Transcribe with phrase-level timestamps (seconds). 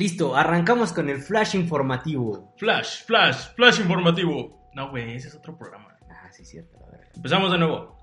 [0.00, 2.54] Listo, arrancamos con el flash informativo.
[2.56, 4.70] Flash, flash, flash informativo.
[4.72, 5.94] No, güey, ese es otro programa.
[6.08, 7.08] Ah, sí, cierto, la verdad.
[7.14, 7.99] Empezamos de nuevo.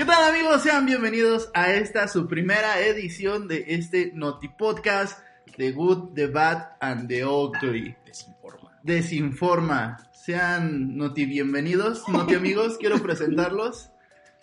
[0.00, 0.62] ¿Qué tal amigos?
[0.62, 5.18] Sean bienvenidos a esta su primera edición de este Noti Podcast
[5.58, 7.96] The Good, The Bad and The Ugly.
[8.06, 8.80] Desinforma.
[8.82, 9.98] Desinforma.
[10.14, 13.90] Sean Noti bienvenidos, Noti amigos, quiero presentarlos.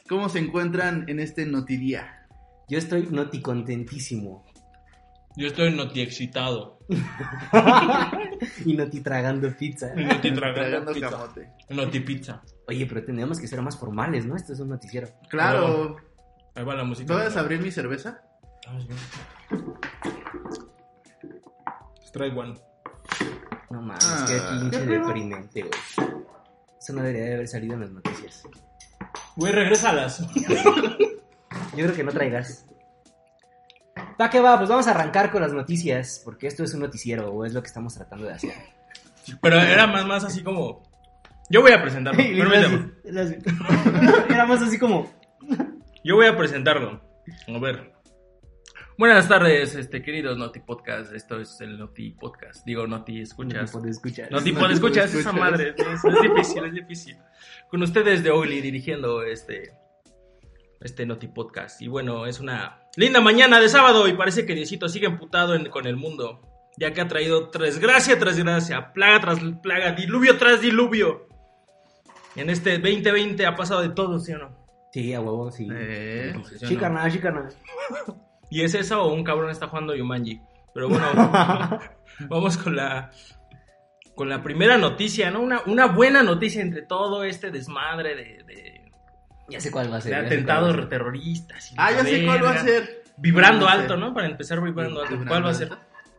[0.07, 2.27] ¿Cómo se encuentran en este Noti día?
[2.69, 4.45] Yo estoy noti contentísimo.
[5.35, 6.77] Yo estoy noti excitado.
[8.63, 9.91] y noti tragando pizza.
[9.97, 11.09] Y Noti Tragando tragando pizza.
[11.09, 11.49] camote.
[11.71, 12.43] Noti pizza.
[12.67, 14.35] Oye, pero tenemos que ser más formales, ¿no?
[14.35, 15.07] Esto es un noticiero.
[15.29, 15.95] Claro.
[16.55, 17.13] Ahí va la música.
[17.13, 18.21] ¿Puedes abrir mi cerveza?
[18.67, 19.57] Ah, sí.
[22.05, 22.55] Strike one.
[23.69, 25.05] No mames, Ah, qué pinche ¿qué pedo?
[25.07, 25.73] deprimente, güey.
[26.79, 28.43] Eso no debería de haber salido en las noticias.
[29.35, 30.19] Güey, regrésalas.
[30.35, 32.65] Yo creo que no traigas.
[34.19, 37.29] Va que va, pues vamos a arrancar con las noticias, porque esto es un noticiero,
[37.31, 38.53] o es lo que estamos tratando de hacer.
[39.41, 40.81] Pero era más, más así como.
[41.49, 42.17] Yo voy a presentarlo.
[42.23, 42.91] Permíteme.
[44.29, 45.11] Era más así como...
[46.03, 47.01] Yo voy a presentarlo.
[47.47, 47.93] A ver.
[48.97, 51.13] Buenas tardes, este queridos Noti Podcast.
[51.13, 52.65] Esto es el Noti Podcast.
[52.65, 53.73] Digo, Noti Escuchas.
[53.75, 54.31] No te escuchar.
[54.31, 55.19] Noti No Pod Escuchas, escuchas.
[55.19, 55.75] esa madre.
[55.77, 57.17] Es, es difícil, es difícil.
[57.69, 59.73] Con ustedes de Ugly dirigiendo este.
[60.79, 61.81] Este Noti Podcast.
[61.81, 64.07] Y bueno, es una linda mañana de sábado.
[64.07, 66.41] Y parece que Diosito sigue emputado en- con el mundo.
[66.79, 71.26] Ya que ha traído desgracia tras desgracia, plaga tras plaga, diluvio tras diluvio.
[72.37, 74.67] En este 2020 ha pasado de todo, ¿sí o no?
[74.91, 75.67] Sí, a huevo, sí.
[75.71, 76.33] Eh,
[76.65, 76.79] ¿Sí no?
[76.79, 77.49] carnal, sí, carnal.
[78.49, 80.41] ¿Y es eso o un cabrón está jugando Yumanji?
[80.73, 81.05] Pero bueno,
[82.29, 83.11] vamos con la
[84.15, 85.41] con la primera noticia, ¿no?
[85.41, 88.91] Una, una buena noticia entre todo este desmadre de, de-
[89.49, 90.11] Ya sé cuál va a ser.
[90.21, 91.73] de atentados terroristas.
[91.77, 93.03] Ah, ya sé cuál va a ser.
[93.17, 94.13] Vibrando alto, ¿no?
[94.13, 95.17] Para empezar vibrando alto.
[95.27, 95.69] ¿Cuál va a ser?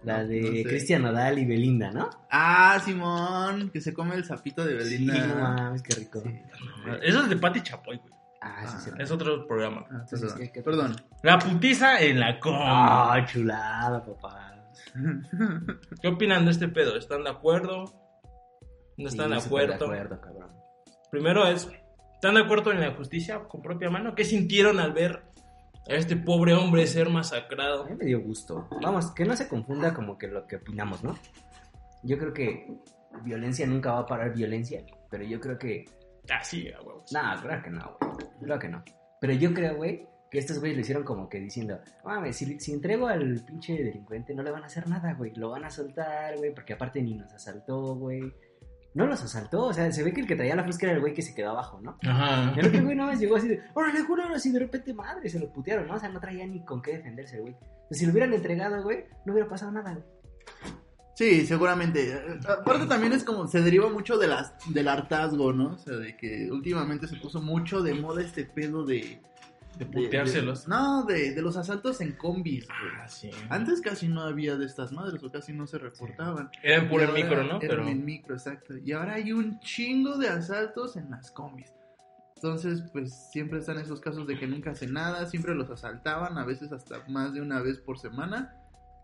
[0.04, 0.64] La de No sé.
[0.64, 2.08] Cristian Nodal y Belinda, ¿no?
[2.30, 5.26] Ah, Simón, que se come el sapito de Sí, Belinda.
[5.26, 6.20] no mames, qué rico.
[6.22, 6.40] Sí.
[7.02, 8.12] Eso es de Pati Chapoy, güey.
[8.40, 8.90] Ah, sí, sí.
[8.98, 9.84] Es otro programa.
[9.90, 10.38] Ah, Entonces, perdón.
[10.38, 10.96] ¿qué- qué- Perdón.
[11.24, 12.54] La putiza en la com.
[12.56, 14.54] Ah, chulada, papá.
[16.00, 16.96] ¿Qué opinan de este pedo?
[16.96, 17.84] ¿Están de acuerdo?
[18.96, 19.68] ¿No están Sí, de acuerdo?
[19.78, 20.50] De acuerdo, cabrón.
[21.10, 21.68] Primero es,
[22.14, 24.14] ¿están de acuerdo en la justicia con propia mano?
[24.14, 25.24] ¿Qué sintieron al ver
[25.88, 27.84] a este pobre hombre ser masacrado?
[27.84, 28.68] A mí me dio gusto.
[28.82, 31.18] Vamos, que no se confunda como que lo que opinamos, ¿no?
[32.02, 32.66] Yo creo que
[33.24, 35.84] violencia nunca va a parar violencia, pero yo creo que...
[36.30, 37.10] Ah, sí, huevos.
[37.12, 38.28] No, creo que no, güey.
[38.40, 38.84] Creo que no.
[39.20, 42.72] Pero yo creo, güey, que estos güeyes lo hicieron como que diciendo, mames, si, si
[42.72, 45.32] entrego al pinche delincuente no le van a hacer nada, güey.
[45.36, 48.20] Lo van a soltar, güey, porque aparte ni nos asaltó, güey.
[48.98, 51.00] No los asaltó, o sea, se ve que el que traía la fusca era el
[51.00, 51.96] güey que se quedó abajo, ¿no?
[52.04, 52.52] Ajá.
[52.56, 55.38] El otro güey nada más llegó así de, órale, juro, así de repente, madre, se
[55.38, 55.94] lo putearon, ¿no?
[55.94, 57.54] O sea, no traía ni con qué defenderse, güey.
[57.88, 60.04] Pues si lo hubieran entregado, güey, no hubiera pasado nada, güey.
[61.14, 62.12] Sí, seguramente.
[62.48, 65.74] Aparte también es como, se deriva mucho de las, del hartazgo, ¿no?
[65.74, 69.22] O sea, de que últimamente se puso mucho de moda este pedo de...
[69.78, 70.64] De puteárselos.
[70.64, 72.92] de- no, de, de los asaltos en combis, güey.
[73.00, 73.30] Ah, sí.
[73.48, 76.50] Antes casi no había de estas madres o casi no se reportaban.
[76.62, 77.50] Era en puro Y ahora- micro, ¿no?
[77.60, 78.76] Era Pero en micro, exacto.
[78.76, 81.72] Y ahora hay un chingo de asaltos en las combis.
[82.36, 86.44] Entonces, pues siempre están esos casos de que nunca hacen nada, siempre los asaltaban, a
[86.44, 88.54] veces hasta más de una vez por semana.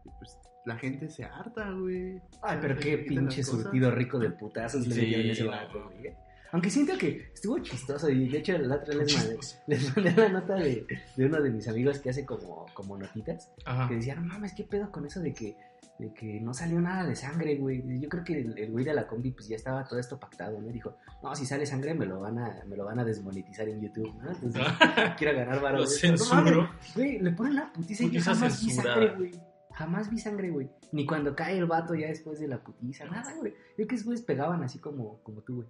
[0.04, 2.20] Y pues la gente se harta, güey.
[2.42, 6.14] Ay, pero qué pinche surtido rico de putazos le Sí, a ese vato, güey.
[6.54, 10.28] Aunque siento que estuvo chistoso y de hecho la otra les mandé, les mandé la
[10.28, 10.86] nota de,
[11.16, 13.88] de uno de mis amigos que hace como, como notitas Ajá.
[13.88, 15.56] que decía, no mames, qué pedo con eso de que,
[15.98, 17.82] de que no salió nada de sangre, güey.
[18.00, 20.60] Yo creo que el, el güey de la combi pues ya estaba todo esto pactado,
[20.60, 20.68] ¿no?
[20.68, 23.80] Dijo, no, si sale sangre me lo van a, me lo van a desmonetizar en
[23.80, 24.30] YouTube, ¿no?
[24.30, 24.62] Entonces
[25.18, 25.88] quiero ganar Lo valor.
[25.88, 26.70] censuro.
[26.94, 29.32] Güey, le ponen la putiza y yo jamás vi sangre, güey.
[29.72, 30.70] Jamás vi sangre, güey.
[30.92, 33.52] Ni cuando cae el vato ya después de la putiza, nada, güey.
[33.76, 35.68] Yo que esos güeyes pegaban así como, como tú, güey.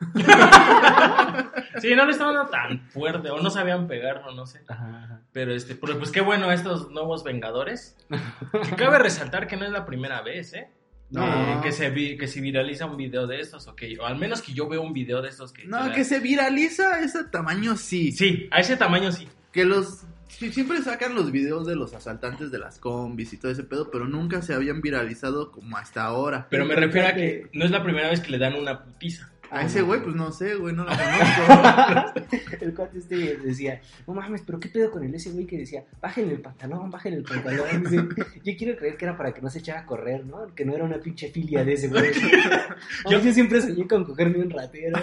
[1.80, 4.60] Sí, no le estaban dando tan fuerte, o no sabían pegarlo, no sé.
[4.68, 5.20] Ajá, ajá.
[5.32, 7.96] Pero este, pero pues qué bueno estos nuevos Vengadores.
[8.68, 10.68] Que cabe resaltar que no es la primera vez, ¿eh?
[11.10, 11.24] No.
[11.26, 14.16] Eh, que se vi- que se viraliza un video de estos, o que o al
[14.16, 17.24] menos que yo veo un video de estos que No, que que se viraliza ese
[17.24, 18.12] tamaño, sí.
[18.12, 19.28] Sí, a ese tamaño sí.
[19.52, 20.02] Que los.
[20.28, 23.90] sí, siempre sacan los videos de los asaltantes de las combis y todo ese pedo,
[23.90, 26.46] pero nunca se habían viralizado como hasta ahora.
[26.48, 29.28] Pero me refiero a que no es la primera vez que le dan una putiza.
[29.52, 32.36] A ese güey, pues no sé, güey, no lo conozco.
[32.62, 35.84] El cuate este decía, no mames, pero qué pedo con el ese güey que decía,
[36.00, 37.82] bájenle el pantalón, bájenle el pantalón.
[37.84, 37.96] Dice,
[38.42, 40.54] yo quiero creer que era para que no se echara a correr, ¿no?
[40.54, 42.12] Que no era una pinche filia de ese güey.
[43.10, 44.98] yo, yo siempre soñé con cogerme un ratero.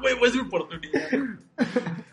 [0.00, 1.08] Güey, fue su oportunidad.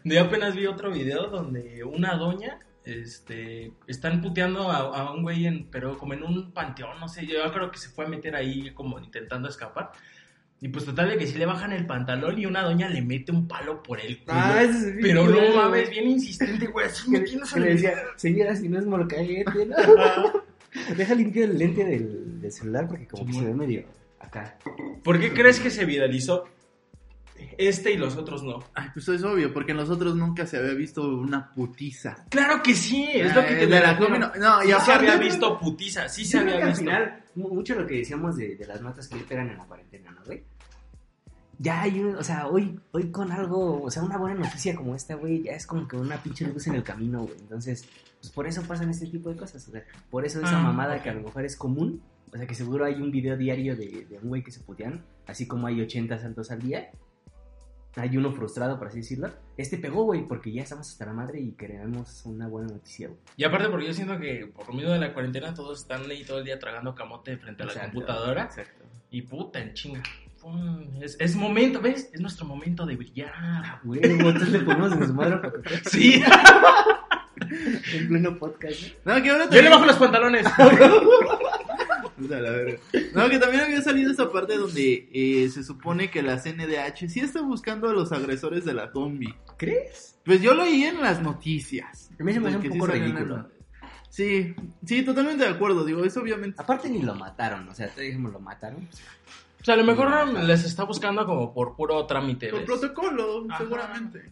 [0.05, 5.45] Yo apenas vi otro video donde una doña este están puteando a, a un güey
[5.45, 8.35] en pero como en un panteón, no sé, yo creo que se fue a meter
[8.35, 9.91] ahí como intentando escapar.
[10.65, 13.33] Y pues total de que si le bajan el pantalón y una doña le mete
[13.33, 14.31] un palo por el culo.
[14.33, 17.74] Ah, ese es bien pero no mames, bien insistente, güey, así Que, metiéndose que le
[17.74, 19.75] decía, señora, si no es molcajete, ¿no?
[20.95, 23.83] Deja limpio el lente del, del celular porque como que se ve medio
[24.19, 24.57] acá.
[25.04, 26.45] ¿Por qué crees que se viralizó
[27.57, 28.63] este y los otros no?
[28.74, 32.25] Ay, pues es obvio, porque en los otros nunca se había visto una putiza.
[32.30, 34.92] Claro que sí, es lo que Eh, te de la no, no, y Sí se
[34.94, 36.69] había visto putiza, sí se había que visto.
[36.69, 39.57] al final, mu- mucho lo que decíamos de, de las notas que le pegan en
[39.57, 40.42] la cuarentena, ¿no, güey?
[41.59, 44.95] Ya hay un, o sea, hoy, hoy con algo, o sea, una buena noticia como
[44.95, 47.38] esta, güey, ya es como que una pinche luz en el camino, güey.
[47.39, 47.88] Entonces,
[48.19, 51.01] pues por eso pasan este tipo de cosas, o sea, por eso esa Ah, mamada
[51.03, 52.01] que a lo mejor es común,
[52.33, 55.05] o sea, que seguro hay un video diario de, de un güey que se putean,
[55.27, 56.89] así como hay 80 saltos al día.
[57.95, 59.29] Hay uno frustrado, por así decirlo.
[59.55, 63.19] Este pegó, güey, porque ya estamos hasta la madre y queremos una buena noticia, güey.
[63.38, 66.25] Y aparte porque yo siento que por lo mismo de la cuarentena todos están ahí
[66.25, 68.83] todo el día tragando camote frente a la Exacto, computadora Exacto.
[69.11, 70.01] y puta en chinga.
[70.43, 72.09] Pum, Es, es momento, ¿ves?
[72.11, 73.79] Es nuestro momento de brillar.
[73.83, 76.21] Güey, entonces le ponemos en su madre para que Sí,
[77.93, 79.15] en pleno podcast, ¿no?
[79.15, 80.45] No, que ahora yo le bajo los pantalones.
[82.17, 82.77] Puta la verga.
[83.15, 87.21] No, que también había salido esa parte donde eh, se supone que la CNDH sí
[87.21, 89.33] está buscando a los agresores de la combi.
[89.57, 90.19] ¿Crees?
[90.25, 92.11] Pues yo leí en las noticias.
[92.19, 93.49] A mí se me hace un Que sí poco en ridículo.
[94.09, 94.53] Sí,
[94.85, 95.85] sí, totalmente de acuerdo.
[95.85, 96.61] Digo, eso obviamente.
[96.61, 98.88] Aparte ni lo mataron, o sea, te dijimos lo mataron.
[99.63, 102.65] O sea, a lo mejor les está buscando como por puro trámite, Por ¿ves?
[102.67, 103.60] protocolo, Ajá.
[103.63, 104.32] seguramente.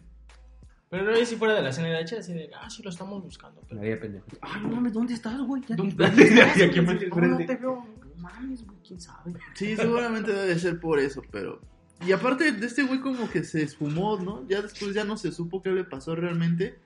[0.90, 3.62] Pero no si fuera de la CNDH, así de, ah, sí lo estamos buscando.
[3.62, 3.80] No Pero...
[3.80, 4.26] había pendejo.
[4.42, 5.62] Ay, no mames, ¿dónde estás, güey?
[5.66, 6.18] ¿Dónde ¿Dónde estás?
[6.38, 6.56] estás?
[6.58, 7.86] Y aquí enfrente, No, no te veo.
[8.14, 9.32] No mames, güey, quién sabe.
[9.54, 11.60] Sí, seguramente debe ser por eso, pero.
[12.06, 14.46] Y aparte de este güey, como que se esfumó, ¿no?
[14.48, 16.78] Ya después ya no se supo qué le pasó realmente.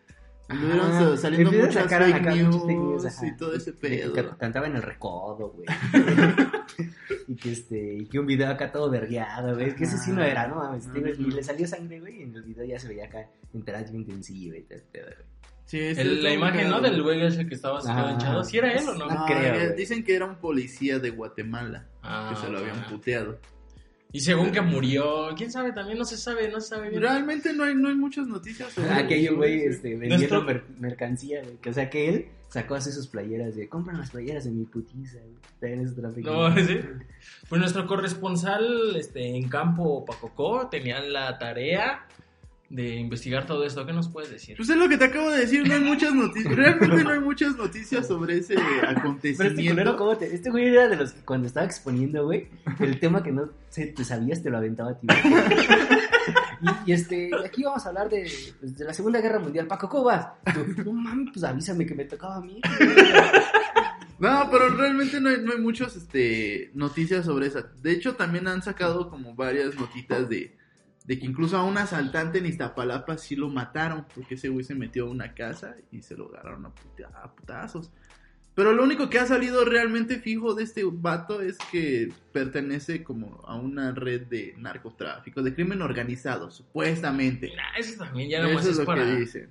[0.49, 3.27] Anduvieron sa- saliendo muchas fake acá news, muchas fake news, ajá.
[3.27, 4.13] y todo ese pedo.
[4.13, 5.67] ca- Cantaba en el recodo, güey.
[7.29, 9.69] y que este, y que un video acá todo vergueado, güey.
[9.69, 10.87] Es que ese sí no era, no mames.
[10.89, 10.99] No.
[10.99, 12.21] Y le salió sangre, güey.
[12.21, 15.27] Y en el video ya se veía acá en terapia intensiva y todo pedo, güey.
[15.67, 16.81] Sí, sí, El- la imagen, ¿no?
[16.81, 18.13] Del güey ese que estaba Ajá.
[18.13, 18.45] hinchado.
[18.45, 19.07] ¿Sí era él o no?
[19.07, 19.77] No, No, creo, güey.
[19.77, 22.87] dicen que era un policía de Guatemala Ah, que se lo habían ah.
[22.89, 23.41] puteado.
[24.13, 27.03] Y según que murió, quién sabe, también no se sabe, no se sabe bien.
[27.03, 29.71] Realmente no hay, no hay muchas noticias sobre Ah, que hay un güey eso.
[29.77, 31.57] este, vendiendo Nuestro- mer- mercancía, güey.
[31.57, 34.65] Que, o sea, que él sacó así sus playeras de compran las playeras de mi
[34.65, 35.37] putiza, güey.
[35.61, 36.81] También es otra fake No, sí.
[37.49, 42.07] Pues nuestro corresponsal este, en campo, Pacocó, tenía la tarea
[42.69, 43.87] de investigar todo esto.
[43.87, 44.57] ¿Qué nos puedes decir?
[44.57, 46.55] Pues es lo que te acabo de decir, no hay muchas noticias.
[46.57, 49.97] Realmente no hay muchas noticias sobre ese Pero este culero, acontecimiento.
[49.97, 50.35] ¿cómo te...?
[50.35, 52.49] Este güey era de los que cuando estaba exponiendo, güey,
[52.81, 55.45] el tema que no se, te sabías te lo aventaba a ti, güey.
[56.87, 59.67] Y, este, aquí vamos a hablar de, pues, de la Segunda Guerra Mundial.
[59.67, 60.29] Paco, ¿cómo vas?
[60.85, 62.61] No mames, pues avísame que me tocaba a mí.
[64.19, 67.63] No, pero realmente no hay, no hay muchas este, noticias sobre esa.
[67.83, 70.57] De hecho, también han sacado como varias notitas de,
[71.05, 74.75] de que incluso a un asaltante en Iztapalapa sí lo mataron, porque ese güey se
[74.75, 77.91] metió a una casa y se lo agarraron a putazos.
[78.57, 83.43] Pero lo único que ha salido realmente fijo de este vato es que pertenece como
[83.45, 87.49] a una red de narcotráfico, de crimen organizado, supuestamente.
[87.51, 89.05] Mira, eso también ya nomás Eso es es lo para...
[89.05, 89.51] que dicen.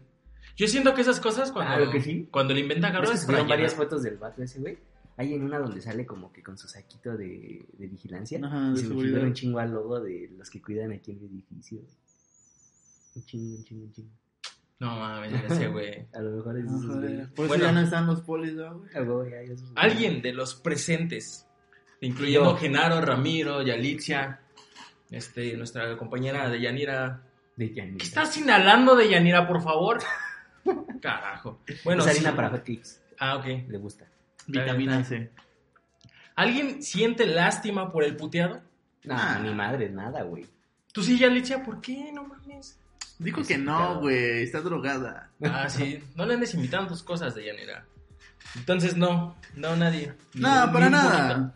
[0.58, 2.28] Yo siento que esas cosas cuando, Ah, lo que sí.
[2.32, 4.80] cuando le inventa ¿Ves Carlos que es varias fotos del vato ese, güey?
[5.18, 8.40] Hay en una donde sale como que con su saquito de, de vigilancia.
[8.44, 11.80] Ajá, y se un chingo al logo de los que cuidan aquí en el edificio.
[13.16, 14.10] Un chingo, un chingo, un chingo.
[14.79, 16.05] No mames, ese güey.
[16.13, 16.65] A lo mejor es...
[16.65, 17.17] Ajá, güey.
[17.27, 17.63] Por eso Bueno.
[17.65, 19.32] ya no están los polis, ¿no, güey?
[19.32, 21.48] Ya, Alguien de los presentes,
[22.01, 22.58] incluyendo Yo.
[22.58, 24.41] Genaro, Ramiro, Yalitzia,
[25.12, 27.22] este, nuestra compañera de Yanira.
[27.55, 27.98] De Yanira.
[27.98, 30.00] ¿Qué estás inhalando de Yanira, por favor?
[31.01, 31.62] Carajo.
[31.84, 32.36] Bueno, es harina sí.
[32.36, 32.63] para hot.
[33.20, 33.46] Ah, ok.
[33.70, 34.05] Le gusta.
[34.48, 35.32] Vitamina C.
[36.36, 38.62] ¿Alguien siente lástima por el puteado?
[39.05, 39.39] No, Ah.
[39.41, 40.46] ni madre, nada, güey.
[40.91, 42.12] Tú sí, Yalitzia, ¿por qué?
[42.12, 42.77] No mames.
[43.19, 45.31] Dijo que no, güey, está drogada.
[45.43, 46.03] Ah, sí.
[46.15, 47.86] No le andes invitando tus cosas de Yanira.
[48.55, 49.36] Entonces, no.
[49.55, 50.13] No, nadie.
[50.34, 51.27] No, Ni- para ni nada.
[51.36, 51.53] poquito.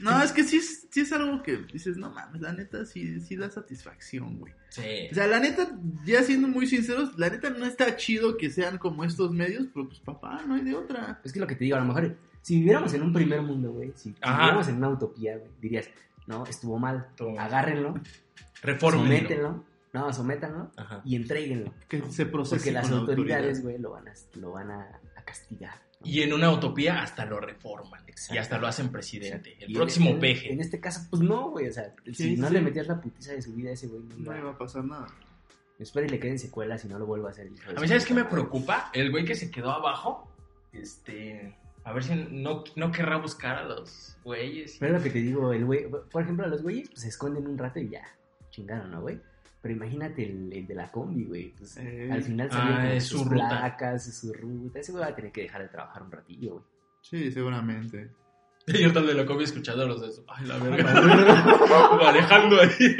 [0.00, 3.20] No, es que sí es, sí es algo que dices, no mames, la neta sí,
[3.20, 4.52] sí da satisfacción, güey.
[4.70, 5.08] Sí.
[5.10, 5.68] O sea, la neta,
[6.04, 9.88] ya siendo muy sinceros, la neta no está chido que sean como estos medios, pero
[9.88, 11.20] pues papá, no hay de otra.
[11.24, 13.72] Es que lo que te digo, a lo mejor, si viviéramos en un primer mundo,
[13.72, 15.88] güey, si, si viviéramos en una utopía, güey, dirías,
[16.26, 17.38] no, estuvo mal, mal.
[17.38, 17.94] agárrenlo,
[18.62, 19.26] Reformen.
[19.92, 21.02] No, sométanlo Ajá.
[21.04, 21.72] y entréguenlo.
[21.88, 23.62] Que se procese Porque las autoridades, autoridad.
[23.62, 25.74] güey, lo van a, lo van a, a castigar.
[26.00, 26.06] ¿no?
[26.08, 28.02] Y en una utopía hasta lo reforman.
[28.06, 28.34] Exacto.
[28.34, 29.56] Y hasta lo hacen presidente.
[29.60, 30.52] El Y próximo en- en- peje.
[30.52, 33.32] En este caso, pues no, güey, o sea, si Sí, no le metías la putiza
[33.32, 35.06] de su vida a ese güey, no No iba- a pasar nada.
[35.78, 37.48] espera y le queden secuelas y no lo vuelva a hacer.
[37.76, 38.90] A mí, ¿sabes qué me preocupa?
[38.92, 40.30] El güey que se quedó abajo.
[40.72, 41.56] Este.
[41.84, 44.76] A ver si no, no querrá buscar a los güeyes.
[44.78, 47.56] Pero lo que te digo, el güey, por ejemplo, los güeyes pues, se esconden un
[47.56, 48.02] rato y ya,
[48.50, 49.20] chingaron, ¿no, güey?
[49.60, 51.48] Pero imagínate el, el de la combi, güey.
[51.56, 53.48] Pues, Eh, al final ah, con es sus ruta.
[53.48, 54.78] placas, es su ruta.
[54.78, 56.64] Ese güey va a tener que dejar de trabajar un ratillo, güey.
[57.00, 58.10] Sí, seguramente.
[58.68, 60.24] Yo tal de lo que había escuchado los de eso.
[60.28, 60.92] Ay, la verga.
[62.02, 62.96] Manejando ahí.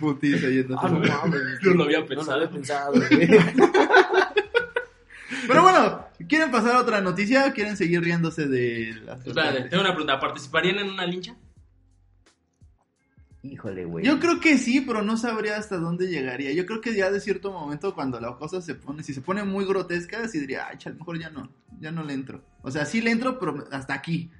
[0.00, 1.42] Putiza yendo Ah, no mames.
[1.62, 2.30] No lo había No pensado.
[2.38, 3.28] lo había pensado, güey.
[5.46, 9.82] Pero bueno, ¿quieren pasar a otra noticia o quieren seguir riéndose de las Espérate, tengo
[9.82, 10.18] una pregunta.
[10.20, 11.36] ¿Participarían en una lincha?
[13.50, 14.04] Híjole, güey.
[14.04, 16.52] Yo creo que sí, pero no sabría hasta dónde llegaría.
[16.52, 19.42] Yo creo que ya de cierto momento cuando la cosa se pone, si se pone
[19.44, 21.48] muy grotesca, sí diría, ay, a lo mejor ya no,
[21.80, 22.42] ya no le entro.
[22.62, 24.30] O sea, sí le entro, pero hasta aquí.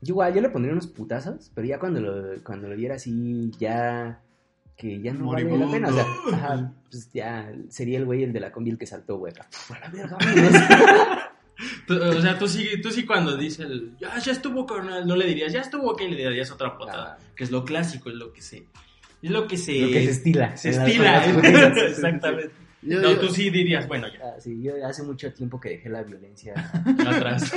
[0.00, 3.50] Yo igual, yo le pondría unos putazos, pero ya cuando lo, cuando lo viera así,
[3.58, 4.20] ya
[4.76, 5.72] que ya no vale la Moribundo.
[5.72, 5.88] pena.
[5.88, 9.16] O sea, ajá, pues ya sería el güey el de la combi el que saltó,
[9.18, 9.32] güey.
[9.32, 11.31] acá, "Puf, a la verga, vámonos".
[11.86, 15.16] Tú- o sea, tú sí, tú sí cuando dice el, ya, ya estuvo carnal, no
[15.16, 17.18] le dirías, ya estuvo que le darías otra patada.
[17.34, 18.66] Que es lo clásico, es lo que se.
[19.22, 19.78] Es lo que se.
[19.80, 20.56] Lo que se estila.
[20.56, 21.24] se estila.
[21.88, 22.52] Exactamente.
[22.82, 25.70] Yo- No, yo- tú sí dirías, bueno, ya, Ah, sí, yo hace mucho tiempo que
[25.70, 26.54] dejé la violencia.
[27.06, 27.52] atrás.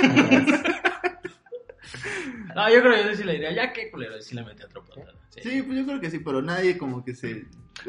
[2.54, 4.80] No, yo creo que yo sí le diría, ya qué culero, sí le metí otra
[4.82, 5.12] patada.
[5.30, 5.40] sí.
[5.42, 7.44] Sí, pues yo creo que sí, pero nadie como que se...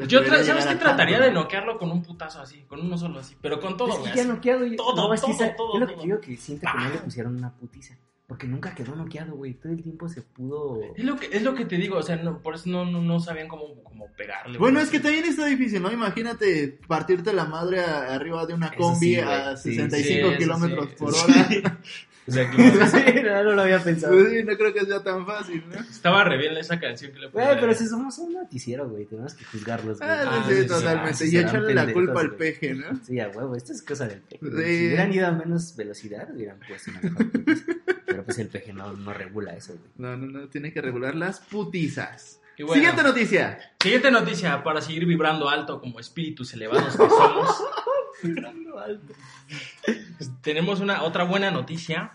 [0.06, 0.74] Yo, ¿sabes qué?
[0.76, 1.42] Trataría de ¿no?
[1.42, 4.12] noquearlo con un putazo así, con uno solo así, pero con todo, es güey.
[4.12, 4.66] que ya noqueado.
[4.66, 6.02] yo- Todo, no, es que todo, todo, yo lo que todo.
[6.02, 7.04] te digo que siento que no le ¡Pam!
[7.04, 7.96] pusieron una putiza.
[8.26, 9.54] Porque nunca quedó noqueado, güey.
[9.54, 10.82] Todo el tiempo se pudo.
[10.94, 13.00] Es lo que, es lo que te digo, o sea, no, por eso no, no,
[13.00, 14.58] no sabían cómo, cómo pegarle.
[14.58, 14.84] Bueno, güey.
[14.84, 15.90] es que también está difícil, ¿no?
[15.90, 20.36] Imagínate partirte la madre a- arriba de una Eso combi sí, a Sí, 65 sí,
[20.36, 20.96] kilómetros sí.
[20.98, 21.20] por Sí.
[21.24, 21.78] hora.
[22.28, 24.12] O sea, que sí, no, no lo había pensado.
[24.12, 25.80] Pues sí, no creo que sea tan fácil, ¿no?
[25.80, 27.60] estaba re bien esa canción que le Güey, pusieron.
[27.60, 30.10] pero si somos un noticiero, güey, tenemos que juzgarlos, güey.
[30.10, 31.14] Ah, Ah, sí, totalmente.
[31.14, 32.38] sí, y echarle la culpa al güey.
[32.38, 33.00] peje, ¿no?
[33.04, 34.44] Sí, a huevo, esto es cosa del peje.
[34.46, 34.64] güey.
[34.64, 34.76] Sí.
[34.78, 37.64] Si hubieran ido a menos velocidad, hubieran puesto una mejor putiza.
[38.06, 39.90] Pero pues el peje no, no regula eso, güey.
[39.96, 42.40] No, no, no, tiene que regular las putizas.
[42.58, 43.58] Bueno, Siguiente noticia.
[43.80, 47.62] siguiente noticia para seguir vibrando alto como espíritus elevados que somos.
[50.42, 52.12] Tenemos una otra buena noticia.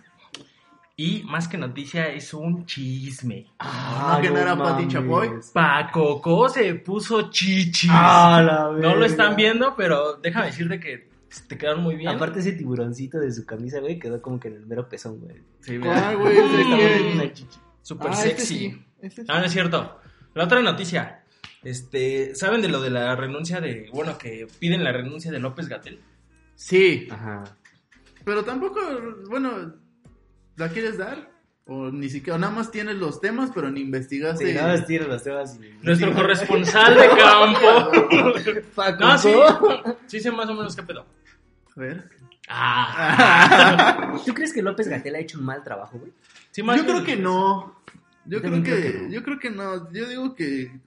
[0.95, 3.47] Y más que noticia, es un chisme.
[3.59, 5.31] no, que no era Pati Chapoy.
[5.51, 7.89] Pacoco se puso chichis.
[7.91, 11.09] Ah, la no lo están viendo, pero déjame decirte que
[11.47, 12.09] te quedaron muy bien.
[12.09, 15.37] Aparte ese tiburoncito de su camisa, güey, quedó como que en el mero pezón, güey.
[15.61, 17.57] Sí, Ah, güey, chichi.
[17.81, 18.45] Súper Ah, este sexy.
[18.59, 19.27] sí, este sí.
[19.31, 19.99] Ah, no es cierto.
[20.35, 21.23] La otra noticia.
[21.63, 25.67] Este, ¿saben de lo de la renuncia de, bueno, que piden la renuncia de López
[25.69, 25.99] Gatel?
[26.55, 27.43] Sí, Ajá.
[28.23, 28.79] pero tampoco,
[29.29, 29.73] bueno,
[30.55, 31.31] ¿la quieres dar?
[31.65, 34.45] O ni siquiera, o nada más tienes los temas, pero ni investigaste.
[34.47, 35.85] Sí, nada más tiene los temas y...
[35.85, 38.59] Nuestro corresponsal de campo.
[38.75, 39.33] Paco, No, sí.
[40.07, 41.05] Sí sé más o menos qué pedo.
[41.75, 42.09] A ver.
[42.49, 44.19] Ah.
[44.25, 46.11] ¿Tú crees que López Gatel ha hecho un mal trabajo, güey?
[46.51, 47.79] Sí, más Yo creo que no.
[48.25, 49.09] Yo Yo creo que, creo que no.
[49.09, 49.91] yo creo que no.
[49.93, 50.79] Yo digo que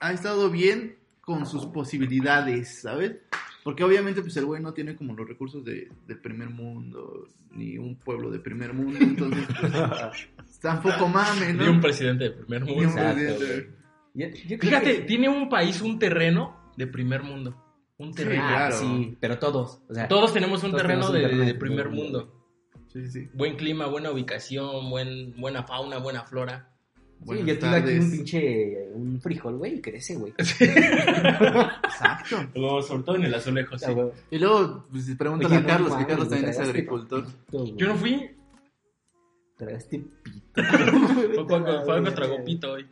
[0.00, 3.16] ha estado bien con sus posibilidades, ¿sabes?
[3.64, 7.76] Porque obviamente pues el güey no tiene como los recursos de, del primer mundo, ni
[7.78, 11.64] un pueblo de primer mundo, entonces pues, tampoco mames, ¿no?
[11.64, 12.88] Ni un presidente de primer Ni mundo.
[12.88, 13.70] un Exacto, presidente.
[14.14, 17.64] Yo- yo creo Fíjate, que- tiene un país un terreno de primer mundo.
[17.98, 18.42] Un Sí, terreno.
[18.44, 18.76] Ah, claro.
[18.78, 19.80] sí, pero todos.
[19.88, 22.04] O sea, Todos tenemos un Todos terreno tenemos un de, terreno de de primer primer
[22.04, 22.34] mundo.
[22.92, 23.28] Sí, sí.
[23.34, 26.70] Buen clima, buena ubicación, buen, buena fauna, buena flora.
[27.18, 30.32] Sí, Buenas yo tuve aquí un pinche un frijol, güey, y crece, güey.
[30.38, 32.36] Exacto.
[32.54, 33.92] Luego, sobre todo en el azulejo, sí.
[33.92, 34.08] Güey.
[34.30, 37.24] Y luego, pues pregúntale Oye, a no Carlos, que Carlos güey, también es tragaste agricultor.
[37.26, 37.74] pito, güey.
[37.76, 38.30] Yo no fui,
[39.56, 40.46] Tragaste pito.
[41.34, 42.86] fue cuando, fue cuando tragó pito hoy.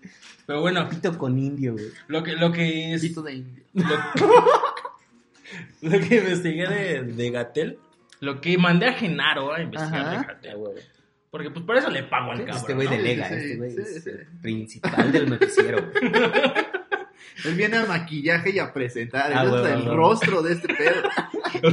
[0.47, 1.87] Pero bueno, Pito con indio, güey.
[2.09, 3.03] lo que, lo que es.
[3.03, 3.63] Pito de indio.
[3.75, 3.87] Lo,
[5.91, 7.79] lo que investigué de, de Gatel,
[8.21, 10.11] lo que mandé a Genaro a investigar Ajá.
[10.11, 10.57] de Ah, Gatel.
[11.31, 12.57] Porque pues por eso le pago al cabrón.
[12.57, 12.97] Este güey ¿no?
[12.97, 14.11] delega, Sí, sí, este güey sí, es sí.
[14.11, 15.91] el principal del noticiero.
[17.45, 19.33] Él viene al maquillaje y a presentar.
[19.35, 21.03] Ah, el rostro de este pedo.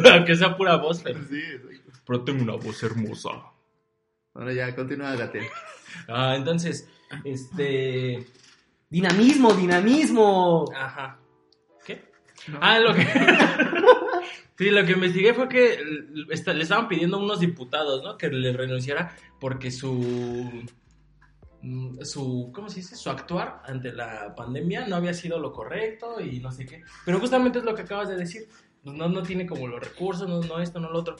[0.13, 1.41] Aunque sea pura voz, pero, Sí,
[2.05, 3.29] pero tengo una voz hermosa.
[4.33, 5.45] Bueno, ya, continúa, Gatel.
[6.07, 6.89] Ah, entonces,
[7.23, 8.25] este.
[8.89, 10.65] Dinamismo, dinamismo.
[10.75, 11.19] Ajá.
[11.85, 12.03] ¿Qué?
[12.47, 12.59] No.
[12.61, 13.07] Ah, lo que.
[14.57, 18.17] sí, lo que investigué fue que le estaban pidiendo a unos diputados, ¿no?
[18.17, 20.63] Que le renunciara porque su.
[21.61, 22.95] mm, Su, ¿cómo se dice?
[22.95, 26.83] Su actuar ante la pandemia no había sido lo correcto y no sé qué.
[27.05, 28.47] Pero justamente es lo que acabas de decir.
[28.83, 31.15] Pues No, no tiene como los recursos, no, no esto, no lo otro.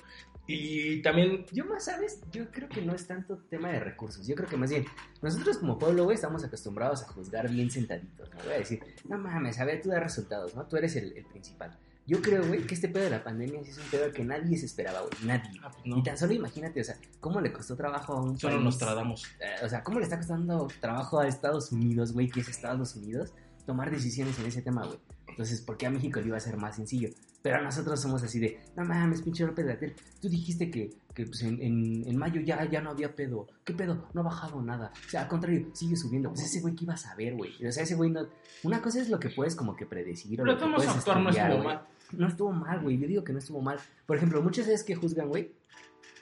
[0.46, 2.22] Y también Yo más, ¿sabes?
[2.32, 4.28] Yo creo que no es tanto tema de recursos.
[4.28, 4.86] Yo creo que más bien,
[5.22, 8.44] nosotros como pueblo, güey, estamos acostumbrados a juzgar bien sentaditos, ¿no?
[8.44, 10.66] Voy a decir, no mames, a ver, tú das resultados, ¿no?
[10.68, 11.80] Tú eres el principal.
[12.06, 14.58] Yo creo, güey, que este pedo de la pandemia sí es un pedo que nadie
[14.58, 15.12] se esperaba, güey.
[15.26, 15.60] Nadie.
[15.64, 15.98] Ah, pues no.
[15.98, 18.66] Y tan solo imagínate, o sea, cómo le costó trabajo a un solo país?
[18.66, 19.24] nos tradamos.
[19.40, 22.96] Eh, o sea, ¿cómo le está costando trabajo a Estados Unidos, güey, que es Estados
[22.96, 23.34] Unidos,
[23.66, 25.00] tomar decisiones en ese tema, güey?
[25.30, 27.10] Entonces, ¿por qué a México le iba a ser más sencillo?
[27.44, 31.42] Pero nosotros somos así de, no mames, pinche López Gatel, tú dijiste que, que pues,
[31.44, 33.48] en, en, en mayo ya, ya no había pedo.
[33.66, 34.08] ¿Qué pedo?
[34.14, 34.94] No ha bajado nada.
[35.06, 36.30] O sea, al contrario, sigue subiendo.
[36.30, 37.52] Pues ese güey que iba a saber, güey.
[37.68, 38.22] O sea, ese güey no...
[38.64, 41.20] Una cosa es lo que puedes como que predecir o Pero lo que puedes actuar
[41.20, 41.76] no estudiar, estuvo güey.
[41.76, 41.88] mal.
[42.14, 42.98] No estuvo mal, güey.
[42.98, 43.78] Yo digo que no estuvo mal.
[44.06, 45.52] Por ejemplo, muchas veces que juzgan, güey,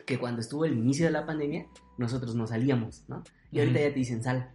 [0.08, 1.68] que cuando estuvo el inicio de la pandemia,
[2.00, 3.24] nosotros no salíamos, ¿no?
[3.52, 3.88] Y ahorita Ujú.
[3.88, 4.52] ya te dicen sal.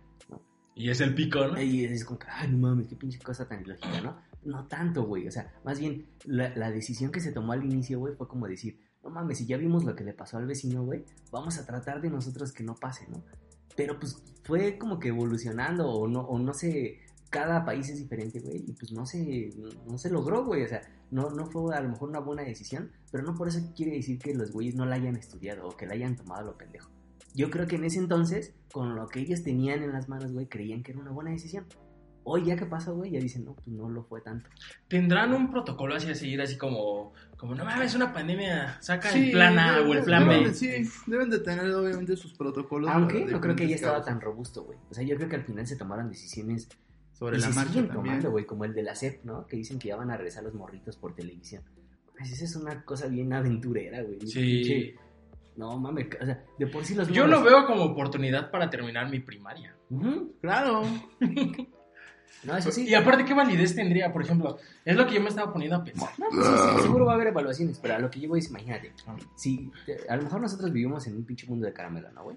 [0.74, 1.62] Y es el pico, ¿no?
[1.62, 4.18] Y es como que, ay, no mames, qué pinche cosa tan ilógica, ¿no?
[4.46, 5.26] No tanto, güey.
[5.26, 8.80] O sea, más bien, la, decisión que se tomó al inicio, güey, fue como decir,
[9.02, 12.00] no mames, si ya vimos lo que le pasó al vecino, güey, vamos a tratar
[12.00, 13.24] de nosotros que no pase, ¿no?
[13.74, 18.40] Pero pues fue como que evolucionando, o no, o no sé, cada país es diferente,
[18.40, 19.50] güey, y pues no se,
[19.86, 20.62] no se logró, güey.
[20.62, 23.60] O sea, no, no fue a lo mejor una buena decisión, pero no por eso
[23.74, 26.44] quiere decir que los güeyes no la hayan estudiado o que la hayan tomado a
[26.44, 26.90] lo pendejo.
[27.34, 30.46] Yo creo que en ese entonces, con lo que ellos tenían en las manos, güey,
[30.46, 31.66] creían que era una buena decisión.
[32.28, 34.50] Hoy ya que pasó, güey, ya dicen, no, pues no lo fue tanto.
[34.88, 39.26] ¿Tendrán un protocolo así a seguir, así como, como no mames, una pandemia, saca Sí,
[39.26, 40.52] el plan A o el plan deben B?
[40.54, 40.68] sí,
[41.06, 42.90] deben de tener obviamente sus protocolos.
[42.90, 44.06] Aunque no creo que estado causas.
[44.12, 44.76] tan robusto, güey.
[44.90, 46.68] O sea, yo creo que al final se tomaron decisiones
[47.12, 48.04] Sobre y la se marcha siguen también.
[48.16, 49.46] tomando, güey, como el de la CEP, ¿no?
[49.46, 51.62] Que dicen que ya van a regresar los morritos por televisión.
[52.18, 54.20] Pues esa es una cosa bien aventurera, güey.
[54.26, 54.40] Sí.
[54.40, 54.98] Pinche-
[55.56, 59.08] No mames, o sea, de por sí los Yo lo veo como oportunidad para terminar
[59.08, 59.76] mi primaria.
[59.90, 60.34] Ujú.
[60.40, 60.82] Claro.
[62.44, 62.86] No, eso sí.
[62.86, 64.12] Y aparte, ¿qué validez tendría?
[64.12, 66.10] Por ejemplo, es lo que yo me estaba poniendo a pensar.
[66.18, 68.40] No, pues sí, sí, seguro va a haber evaluaciones, pero a lo que yo voy
[68.40, 68.92] es, imagínate,
[69.34, 69.70] si
[70.08, 72.36] a lo mejor nosotros vivimos en un pinche mundo de caramelo, ¿no, güey?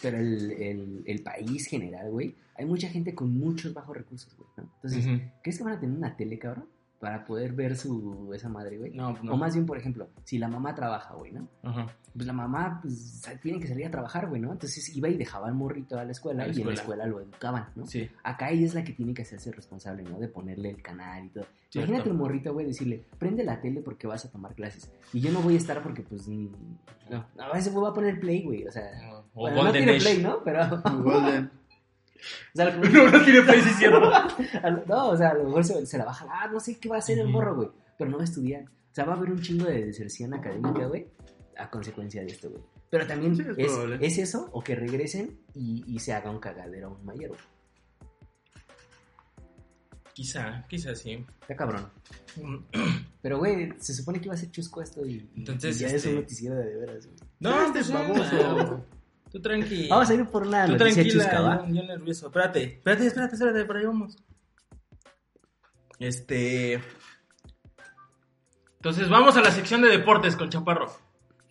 [0.00, 4.48] Pero el, el, el país general, güey, hay mucha gente con muchos bajos recursos, güey,
[4.56, 4.70] ¿no?
[4.76, 5.20] Entonces, Ujú.
[5.42, 6.66] ¿crees que van a tener una tele, cabrón?
[7.00, 8.92] Para poder ver su, esa madre, güey.
[8.92, 9.32] No, no.
[9.32, 11.48] O más bien, por ejemplo, si la mamá trabaja, güey, ¿no?
[11.62, 11.86] Ajá.
[12.14, 14.52] Pues la mamá, pues, tiene que salir a trabajar, güey, ¿no?
[14.52, 17.06] Entonces iba y dejaba al morrito a la escuela A la y en la escuela.
[17.06, 17.86] lo educaban, ¿no?
[17.86, 18.10] Sí.
[18.22, 20.18] Acá ella es la que tiene que hacerse responsable, ¿no?
[20.18, 21.46] De ponerle el canal y todo.
[21.70, 21.78] Cierto.
[21.88, 24.90] Imagínate el morrito, güey, decirle, prende la tele porque vas a tomar clases.
[25.14, 27.24] Y yo no voy a estar porque, pues, no.
[27.38, 28.66] A veces voy a poner play, güey.
[28.66, 28.90] O sea,
[29.32, 30.44] O bueno, no tiene play, ¿no?
[30.44, 30.60] Pero,
[32.54, 35.64] o sea, lo que- No, no tiene a lo- no, o sea, a lo mejor
[35.64, 37.68] se, se la va a jalar, no sé qué va a hacer el morro, güey.
[37.98, 38.64] Pero no va a estudiar.
[38.64, 41.06] O sea, va a haber un chingo de deserción académica, güey,
[41.56, 42.62] a consecuencia de esto, güey.
[42.90, 46.40] Pero también Sí, es es, es eso, o que regresen y, y se haga un
[46.40, 47.40] cagadero aún mayor, güey.
[50.12, 51.24] Quizá, quizá sí.
[51.42, 51.88] Está cabrón.
[53.22, 55.94] Pero, güey, se supone que iba a ser chusco esto y, Entonces, y ya es
[55.94, 57.16] este- un noticiero de, veras, güey.
[57.38, 58.84] No, Este pues baboso.
[59.30, 59.88] Tú tranqui.
[59.88, 61.66] Vamos a ir por una Tú noticia tranquila, chusca, ¿va?
[61.68, 62.26] yo, yo nervioso.
[62.26, 64.16] Espérate, espérate, espérate, espérate, por ahí vamos.
[65.98, 66.80] Este.
[68.76, 70.90] Entonces vamos a la sección de deportes con Chaparro.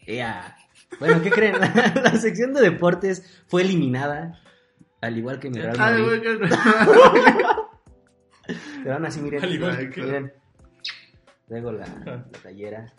[0.06, 0.58] Ea.
[1.00, 1.60] Bueno, ¿qué creen?
[1.60, 4.42] La, la sección de deportes fue eliminada.
[5.02, 6.22] Al igual que mi Real Madrid.
[8.84, 9.44] Pero aún así, miren.
[9.44, 10.34] Al igual que- miren.
[11.48, 12.94] Traigo la, la tallera.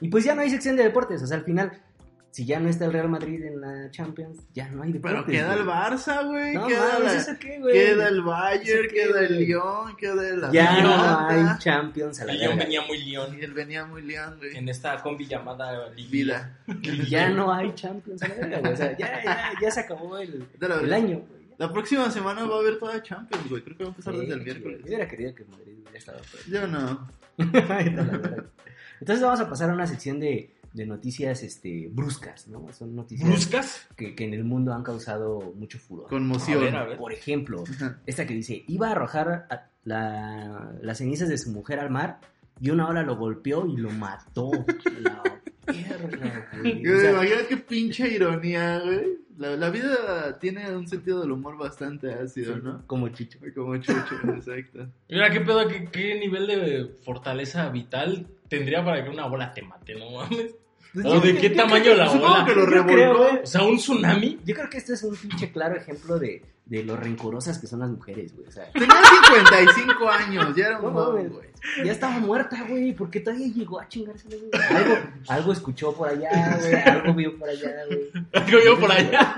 [0.00, 1.22] Y pues ya no hay sección de deportes.
[1.22, 1.72] O sea, al final,
[2.34, 5.22] si ya no está el Real Madrid en la Champions, ya no hay deportes.
[5.24, 5.58] Pero queda güey.
[5.60, 6.54] el Barça, güey.
[6.54, 7.72] No queda, mames, la- ¿eso qué, güey?
[7.74, 9.38] queda el Bayern, ¿Eso qué, queda el?
[9.38, 12.56] Lyon, queda el Ya no hay Champions a la verga.
[12.56, 14.56] venía muy león Y él venía muy liando, güey.
[14.56, 15.90] en esta combi llamada.
[16.10, 16.58] Vida.
[17.08, 18.72] Ya no hay Champions a la verga, güey.
[18.72, 21.44] O sea, ya, ya, ya se acabó el, el año, güey.
[21.56, 23.62] La próxima semana va a haber toda Champions, güey.
[23.62, 24.80] Creo que va a empezar Sí, desde el miércoles.
[24.80, 26.46] Yo hubiera querido que Madrid hubiera estado fuera.
[26.48, 27.08] Yo no.
[29.00, 32.70] Entonces vamos a pasar a una sección de, de noticias este, bruscas, ¿no?
[32.72, 33.86] Son noticias ¿Bruscas?
[33.96, 36.08] que, que en el mundo han causado mucho furor.
[36.08, 36.58] Conmoción.
[36.58, 36.98] A ver, a ver.
[36.98, 37.64] Por ejemplo,
[38.06, 42.20] esta que dice, iba a arrojar a- la- las cenizas de su mujer al mar
[42.60, 44.50] y una ola lo golpeó y lo mató.
[45.66, 46.86] La perra, güey.
[46.86, 49.18] O Güey, sea, Imagina qué pinche ironía, güey.
[49.38, 52.86] La, la vida tiene un sentido del humor bastante ácido, ¿no?
[52.86, 53.38] como chicho.
[53.54, 54.86] Como chucho, exacto.
[55.08, 59.62] Mira, qué pedo, qué, qué nivel de fortaleza vital tendría para que una bola te
[59.62, 60.54] mate, no mames.
[61.04, 62.44] ¿O de qué tamaño la bola?
[62.46, 63.18] que lo revolcó.
[63.30, 63.42] güey.
[63.42, 64.38] O sea, un tsunami.
[64.44, 67.80] Yo creo que este es un pinche claro ejemplo de, de lo rencorosas que son
[67.80, 68.46] las mujeres, güey.
[68.46, 68.94] O sea, Tenía
[69.34, 71.32] 55 años, ya era No un mames.
[71.32, 71.48] güey.
[71.84, 72.92] ya estaba muerta, güey.
[72.94, 74.50] porque todavía llegó a chingarse, güey?
[74.70, 74.94] Algo,
[75.28, 76.74] algo escuchó por allá, güey.
[76.74, 78.10] Algo vio por allá, güey.
[78.32, 79.36] Algo yo por allá.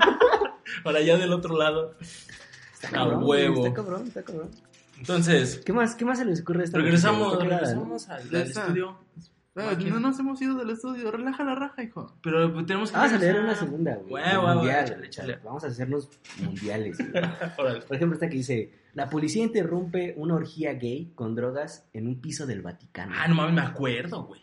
[0.83, 1.95] por allá del otro lado.
[2.73, 3.65] Está A cabrón, huevo.
[3.65, 4.51] Está cabrón, está cabrón.
[4.99, 7.37] Entonces, ¿Qué más, qué más se les ocurre de esta regresamos?
[7.39, 8.97] ¿Qué regresamos al, estudio.
[9.57, 11.09] Ah, no nos hemos ido del estudio.
[11.11, 12.13] Relaja la raja, hijo.
[12.21, 12.97] Pero pues, tenemos que.
[12.97, 14.23] Vamos a leer una segunda, güey.
[15.43, 16.09] Vamos a hacernos
[16.43, 16.97] mundiales.
[17.57, 22.21] Por ejemplo, esta que dice: La policía interrumpe una orgía gay con drogas en un
[22.21, 23.13] piso del Vaticano.
[23.17, 24.41] Ah, no mames, me acuerdo, güey.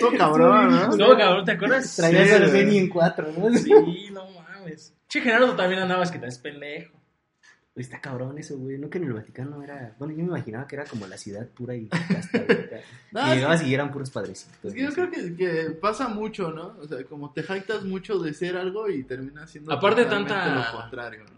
[0.00, 0.88] Todo cabrón, ¿no?
[0.96, 1.96] No, cabrón, ¿te acuerdas?
[1.96, 2.50] Traías Sí, al.
[2.50, 3.56] Benny en cuatro, ¿no?
[3.56, 4.94] Sí, no mames.
[5.08, 6.92] Che, Gerardo también andabas que estás pendejo.
[7.76, 8.78] Está cabrón eso, güey.
[8.78, 9.94] No que en el Vaticano era.
[9.98, 12.42] Bueno, yo me imaginaba que era como la ciudad pura y casta.
[13.12, 14.56] No, y llegabas y eran puros padrecitos.
[14.64, 16.76] Es que yo creo que, que pasa mucho, ¿no?
[16.80, 20.80] O sea, como te jactas mucho de ser algo y terminas siendo Aparte tanta- lo
[20.80, 21.30] contrario, ¿no?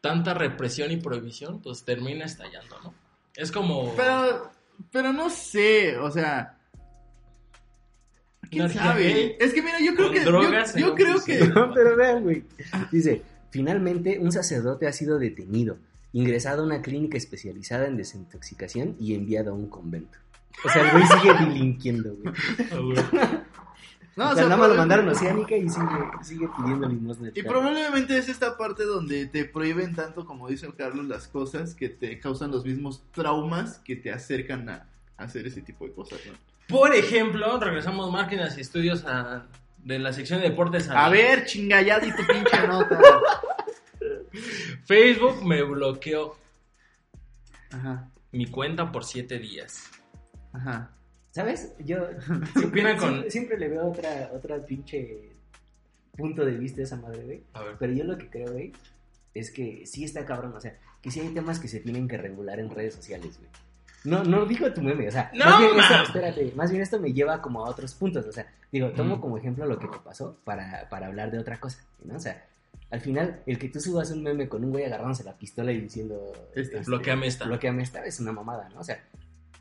[0.00, 2.94] Tanta represión y prohibición, pues termina estallando, ¿no?
[3.34, 3.94] Es como.
[3.96, 4.50] Pero,
[4.92, 6.54] pero no sé, o sea.
[8.50, 9.36] ¿Quién sabe?
[9.42, 10.20] Es que mira, yo creo que.
[10.20, 11.38] drogas yo yo creo que.
[11.54, 12.44] No, pero vean, güey.
[12.90, 15.76] Dice: Finalmente, un sacerdote ha sido detenido,
[16.12, 20.18] ingresado a una clínica especializada en desintoxicación y enviado a un convento.
[20.64, 22.34] O sea, el güey sigue delinquiendo, güey.
[22.72, 23.38] Ah, güey.
[24.16, 25.86] No, o sea, nada más lo mandaron a Oceánica y sigue,
[26.22, 27.30] sigue pidiendo limosna.
[27.32, 31.88] Y probablemente es esta parte donde te prohíben tanto, como dice Carlos, las cosas que
[31.88, 34.86] te causan los mismos traumas que te acercan a
[35.18, 36.32] hacer ese tipo de cosas, ¿no?
[36.66, 39.46] Por ejemplo, regresamos máquinas y estudios a-
[39.84, 40.88] de la sección de deportes.
[40.90, 42.98] A ver, chinga, ya di tu pinche nota.
[44.84, 46.36] Facebook me bloqueó
[47.70, 49.84] Ajá, mi cuenta por siete días.
[50.52, 50.92] ajá.
[51.30, 51.74] ¿Sabes?
[51.80, 52.08] Yo
[52.56, 55.30] siempre, siempre le veo otra, otra pinche
[56.16, 57.42] punto de vista a esa madre, güey.
[57.52, 57.76] A ver.
[57.78, 58.72] Pero yo lo que creo, güey,
[59.34, 60.54] es que sí está cabrón.
[60.56, 63.50] O sea, que sí hay temas que se tienen que regular en redes sociales, güey.
[64.04, 67.00] No, no digo tu meme, o sea, No, más bien esto, espérate, más bien esto
[67.00, 69.20] me lleva como a otros puntos, o sea, digo, tomo Mm.
[69.20, 72.16] como ejemplo lo que te pasó para, para hablar de otra cosa, ¿no?
[72.16, 72.46] O sea,
[72.90, 75.80] al final, el que tú subas un meme con un güey agarrándose la pistola y
[75.80, 77.44] diciendo, Este, Bloqueame esta.
[77.44, 78.80] bloqueame esta, es una mamada, ¿no?
[78.80, 79.02] O sea,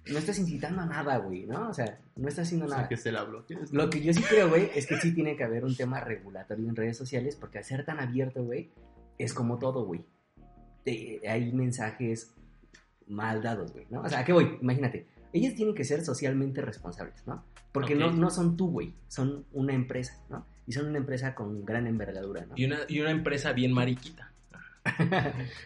[0.10, 1.68] no estás incitando a nada, güey, ¿no?
[1.70, 2.84] O sea, no estás haciendo O nada.
[2.84, 3.74] sea, que se la bloquees.
[3.74, 6.70] Lo que yo sí creo, güey, es que sí tiene que haber un tema regulatorio
[6.70, 8.70] en redes sociales, porque al ser tan abierto, güey,
[9.18, 10.06] es como todo, güey.
[11.28, 12.34] Hay mensajes
[13.08, 14.02] mal dados, güey, ¿no?
[14.02, 14.58] O sea, ¿a qué voy?
[14.62, 17.44] Imagínate, ellos tienen que ser socialmente responsables, ¿no?
[17.72, 20.46] Porque no, no son tú, güey, son una empresa, ¿no?
[20.66, 22.54] Y son una empresa con gran envergadura, ¿no?
[22.58, 24.32] Y una, y una empresa bien mariquita.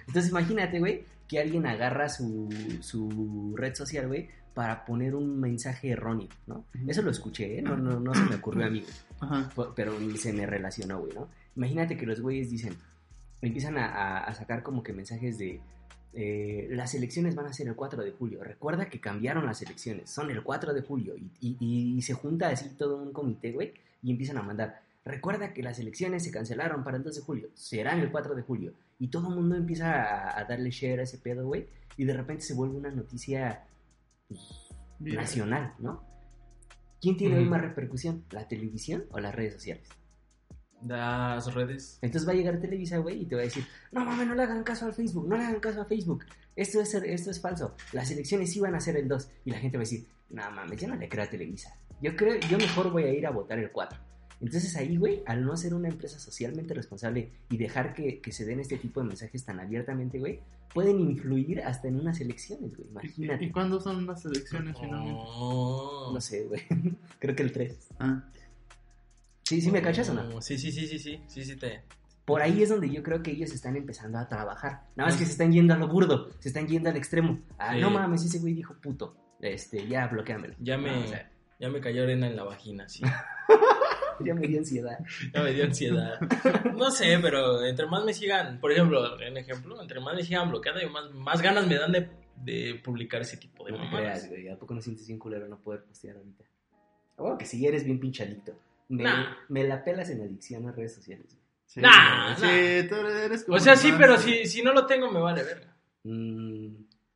[0.08, 2.50] Entonces imagínate, güey, que alguien agarra su,
[2.82, 6.66] su red social, güey, para poner un mensaje erróneo, ¿no?
[6.88, 7.62] Eso lo escuché, ¿eh?
[7.62, 8.84] No, no, no se me ocurrió a mí.
[9.22, 9.50] Ajá.
[9.76, 11.30] Pero ni se me relacionó, güey, ¿no?
[11.56, 12.76] Imagínate que los güeyes dicen,
[13.42, 15.62] empiezan a, a- a sacar como que mensajes de,
[16.14, 20.10] eh, las elecciones van a ser el 4 de julio, recuerda que cambiaron las elecciones,
[20.10, 23.74] son el 4 de julio, y, y- y se junta así todo un comité, güey,
[24.04, 27.50] y empiezan a mandar, recuerda que las elecciones se cancelaron para el 2 de julio,
[27.54, 31.04] serán el 4 de julio, y todo el mundo empieza a, a darle share a
[31.04, 33.64] ese pedo, güey, y de repente se vuelve una noticia
[34.28, 34.40] pues,
[35.16, 36.04] nacional, ¿no?
[37.02, 38.24] ¿Quién tiene hoy más repercusión?
[38.32, 39.88] ¿La televisión o las redes sociales?
[40.86, 42.00] Las redes.
[42.02, 44.44] Entonces va a llegar Televisa, güey, y te va a decir, no mames, no le
[44.44, 46.26] hagan caso al Facebook, no le hagan caso a Facebook.
[46.56, 47.76] Esto es, esto es falso.
[47.94, 49.30] Las elecciones sí van a ser el 2.
[49.46, 51.74] Y la gente va a decir, no mames, ya no le creo a Televisa.
[52.02, 53.98] Yo creo, yo mejor voy a ir a votar el 4.
[54.42, 58.44] Entonces ahí, güey, al no ser una empresa socialmente responsable y dejar que, que se
[58.44, 60.40] den este tipo de mensajes tan abiertamente, güey,
[60.74, 62.88] pueden influir hasta en unas elecciones, güey.
[62.88, 63.46] ¿Y, Imagínate.
[63.46, 65.22] y cuándo son las elecciones finalmente?
[65.24, 66.12] Oh.
[66.14, 66.62] No sé, güey.
[67.20, 67.90] Creo que el 3.
[68.00, 68.24] Ah,
[69.52, 70.42] Sí, ¿sí me cachas o no?
[70.42, 71.84] Sí, sí, sí, sí, sí, sí, sí te...
[72.24, 74.84] Por ahí es donde yo creo que ellos están empezando a trabajar.
[74.96, 77.42] Nada más que se están yendo a lo burdo, se están yendo al extremo.
[77.58, 77.82] Ah, Sí.
[77.82, 79.18] no mames, ese güey dijo puto.
[79.42, 80.56] Este, ya bloqueamelo.
[80.60, 83.04] Ya me, No, o sea, ya me cayó arena en la vagina, sí.
[84.24, 85.00] ya me dio ansiedad.
[85.34, 86.20] Ya me dio ansiedad.
[86.78, 90.50] No sé, pero entre más me sigan, por ejemplo, en ejemplo, entre más me sigan
[90.50, 94.00] bloqueando, más, más ganas me dan de, de publicar ese tipo de No mamadas.
[94.00, 94.48] creas, güey.
[94.50, 96.46] ¿A poco no sientes bien culero no poder postear ahorita?
[97.18, 98.54] Bueno, que si eres bien pinchadicto.
[98.92, 99.36] Me, Nah.
[99.50, 101.28] me la pelas en adicción a redes sociales.
[101.28, 101.42] güey.
[101.66, 102.90] sí, Nah, sí, nah.
[102.90, 105.76] tú eres como O sea, sí, pero si, si no lo tengo, me vale verga.
[106.04, 106.76] Mm,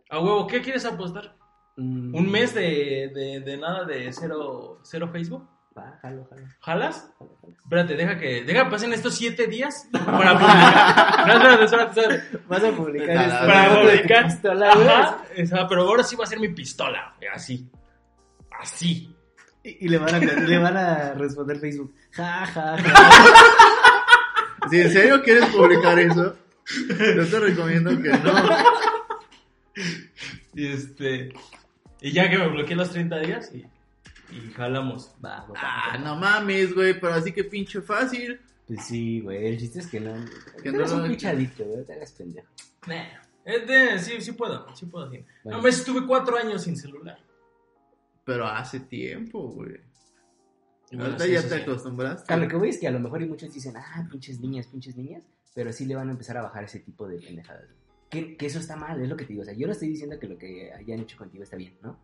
[0.10, 1.36] A huevo, ¿qué quieres apostar?
[1.78, 5.50] mm, ¿Un mes de, de, de nada de cero, cero Facebook?
[5.78, 7.12] Va, jalo, jalo, ¿Jalas?
[7.20, 7.54] jalo, jalo.
[7.62, 11.16] Espérate, deja que, deja que pasen estos siete días para publicar.
[11.26, 12.38] No, espérate, espérate, espérate.
[12.48, 13.46] Vas a publicar Vete a la esto.
[13.48, 14.24] Para publicar.
[14.26, 14.70] pistola.
[14.72, 17.70] Ajá, esa, pero ahora sí va a ser mi pistola, güey, así.
[18.58, 19.14] Así.
[19.66, 21.94] Y, y le, van a, le van a responder Facebook.
[22.12, 24.70] Ja, ja, ja.
[24.70, 26.36] Si en serio quieres publicar eso,
[27.16, 28.34] yo te recomiendo que no.
[30.54, 31.34] Y este.
[32.02, 33.66] Y ya que me bloqueé los 30 días y,
[34.36, 35.12] y jalamos.
[35.24, 35.98] Va, va, va, Ah, va.
[35.98, 38.40] no mames, güey, pero así que pinche fácil.
[38.68, 39.48] Pues sí, güey.
[39.48, 40.14] El chiste es que no.
[40.64, 41.86] Que no eres un pinchadicto, güey.
[41.86, 42.48] Te hagas pendejo.
[42.88, 43.04] Nah,
[43.44, 45.12] es de- sí, sí puedo, sí puedo.
[45.12, 45.24] Sí.
[45.44, 45.58] Bueno.
[45.58, 47.20] No, me estuve cuatro años sin celular.
[48.26, 49.80] Pero hace tiempo, güey.
[50.90, 51.62] Bueno, Ahorita sí, ya sí, te sí.
[51.62, 52.34] acostumbraste.
[52.34, 54.68] A lo que voy es que a lo mejor y muchos dicen, ah, pinches niñas,
[54.68, 57.70] pinches niñas, pero sí le van a empezar a bajar ese tipo de pendejadas.
[58.10, 59.42] Que, que eso está mal, es lo que te digo.
[59.42, 61.98] O sea, yo no estoy diciendo que lo que hayan hecho contigo está bien, ¿no?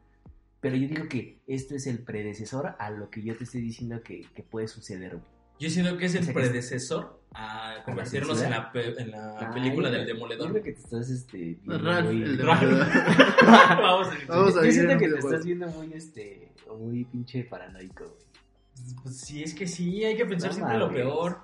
[0.59, 4.01] Pero yo digo que esto es el predecesor a lo que yo te estoy diciendo
[4.03, 5.40] que, que puede suceder, güey.
[5.61, 9.11] Yo siento que es O el sea, que- predecesor a convertirnos en la, pe- en
[9.11, 10.49] la película del creo- Yo Demoledor.
[10.51, 11.37] creo que te estás, este...
[11.37, 15.45] viendo Ralph, muy- el de- Vamos a Vamos a Yo siento en que te estás
[15.45, 18.95] viendo muy, este, muy pinche paranoico, güey.
[19.03, 21.39] Pues sí, es que sí, hay que pensar No siempre lo peor.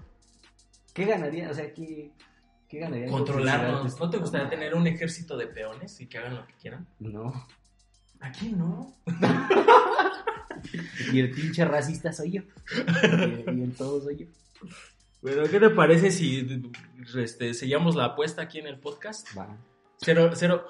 [0.93, 1.49] ¿Qué ganaría?
[1.51, 2.11] O sea, ¿qué,
[2.67, 3.07] qué ganaría?
[3.11, 3.99] Controlarnos.
[3.99, 6.87] ¿No te gustaría tener un ejército de peones y que hagan lo que quieran?
[6.99, 7.47] No.
[8.19, 8.95] Aquí no.
[11.13, 12.41] Y el pinche racista soy yo.
[12.73, 14.25] Y, y en todo soy yo.
[15.21, 16.71] Pero, ¿qué te parece si
[17.15, 19.27] este, sellamos la apuesta aquí en el podcast?
[19.37, 19.57] Va.
[19.99, 20.65] Cero, cero,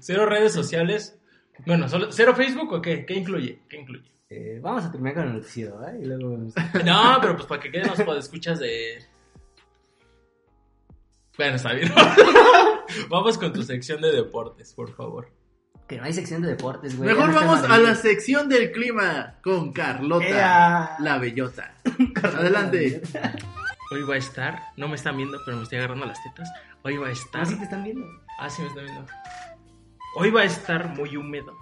[0.00, 1.18] cero redes sociales.
[1.66, 3.04] Bueno, solo, ¿cero Facebook o qué?
[3.04, 3.62] ¿Qué incluye?
[3.68, 4.08] ¿Qué incluye?
[4.30, 5.98] Eh, vamos a terminar con el noticiero, ¿eh?
[6.00, 6.54] Y luego vemos.
[6.84, 9.04] No, pero pues para que queden los escuchas de.
[11.36, 11.92] Bueno, está bien.
[13.08, 15.30] Vamos con tu sección de deportes, por favor.
[15.88, 17.08] Que no hay sección de deportes, güey.
[17.08, 20.96] Mejor vamos a la sección del clima con Carlota, Ea.
[20.98, 21.72] la bellota.
[22.22, 23.00] Adelante.
[23.90, 26.52] Hoy va a estar, no me están viendo, pero me estoy agarrando las tetas.
[26.82, 27.40] Hoy va a estar.
[27.40, 28.06] Ah, sí te están viendo.
[28.38, 29.06] Ah, sí me están viendo.
[30.16, 31.56] Hoy va a estar muy húmedo.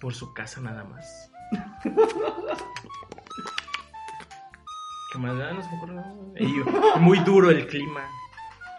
[0.00, 1.30] Por su casa nada más.
[5.12, 5.52] ¿Qué más da?
[5.52, 5.94] No se me ocurre
[7.00, 8.08] Muy duro el clima.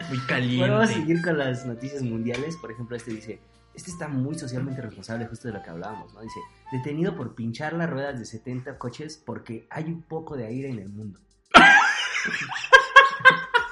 [0.08, 0.60] Muy caliente.
[0.60, 2.56] Bueno, vamos a seguir con las noticias mundiales.
[2.58, 3.40] Por ejemplo, este dice:
[3.76, 6.22] Este está muy socialmente responsable, justo de lo que hablábamos, ¿no?
[6.22, 6.40] Dice:
[6.72, 10.80] Detenido por pinchar las ruedas de 70 coches porque hay un poco de aire en
[10.80, 11.20] el mundo.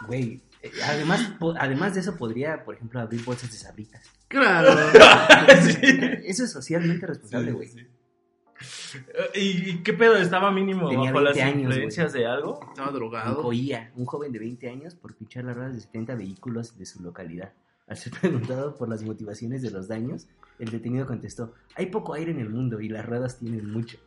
[0.06, 4.06] Güey, eh, además, además de eso, podría, por ejemplo, abrir bolsas de sabritas.
[4.28, 4.70] Claro.
[5.62, 6.00] Sí.
[6.26, 7.70] Eso es socialmente responsable, güey.
[7.70, 9.00] Sí, sí.
[9.36, 10.16] ¿Y, qué pedo?
[10.16, 12.60] ¿Estaba mínimo Tenía bajo las 20 años, influencias de algo?
[12.70, 13.42] Estaba Un drogado.
[13.42, 17.02] Coía, un joven de 20 años, por pinchar las ruedas de 70 vehículos de su
[17.02, 17.54] localidad.
[17.88, 20.28] Al ser preguntado por las motivaciones de los daños,
[20.60, 23.98] el detenido contestó, hay poco aire en el mundo y las ruedas tienen mucho.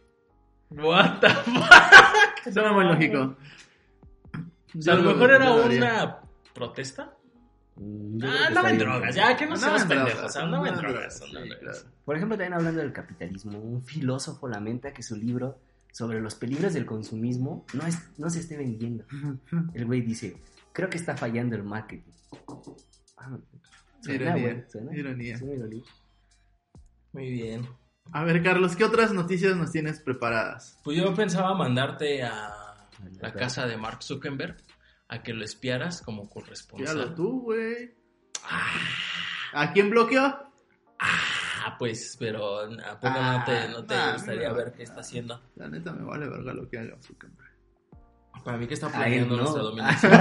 [0.71, 2.53] What the fuck?
[2.53, 3.37] Suena muy lógico.
[4.77, 6.19] O sea, a lo mejor era una
[6.55, 7.13] protesta.
[7.77, 8.79] Mm, yo Ah, está en bien.
[8.79, 11.23] drogas, ya que no seamos Andaba en pendejos, andaba en drogas.
[12.05, 15.59] Por ejemplo, también hablando del capitalismo, un filósofo lamenta que su libro
[15.93, 19.05] sobre los peligros del consumismo no, es, no se esté vendiendo.
[19.75, 20.37] El güey dice,
[20.73, 22.13] creo que está fallando el marketing.
[23.17, 23.37] Ah,
[24.01, 24.97] suena, Ironía, suena.
[24.97, 25.39] ironía.
[25.39, 25.83] Suena ironía.
[27.13, 27.69] Muy bien.
[28.13, 30.79] A ver, Carlos, ¿qué otras noticias nos tienes preparadas?
[30.85, 32.87] Pues yo pensaba mandarte a
[33.21, 34.57] la casa de Mark Zuckerberg
[35.09, 37.15] a que lo espiaras como corresponsal.
[37.15, 37.95] tú, güey.
[39.53, 40.23] ¿A quién bloqueó?
[40.99, 45.41] Ah, pues, pero ¿a poco no te, no te Ah, gustaría ver qué está haciendo?
[45.57, 47.46] La neta me vale verga lo que haga Zuckerberg.
[48.47, 49.43] Para mí que está planeando no.
[49.43, 50.13] nuestra dominación.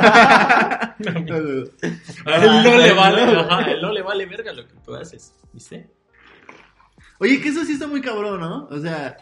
[2.25, 4.95] A él no le vale, ajá, a él no le vale verga lo que tú
[4.95, 5.87] haces, ¿viste?
[7.19, 8.67] Oye, que eso sí está muy cabrón, ¿no?
[8.71, 9.15] O sea,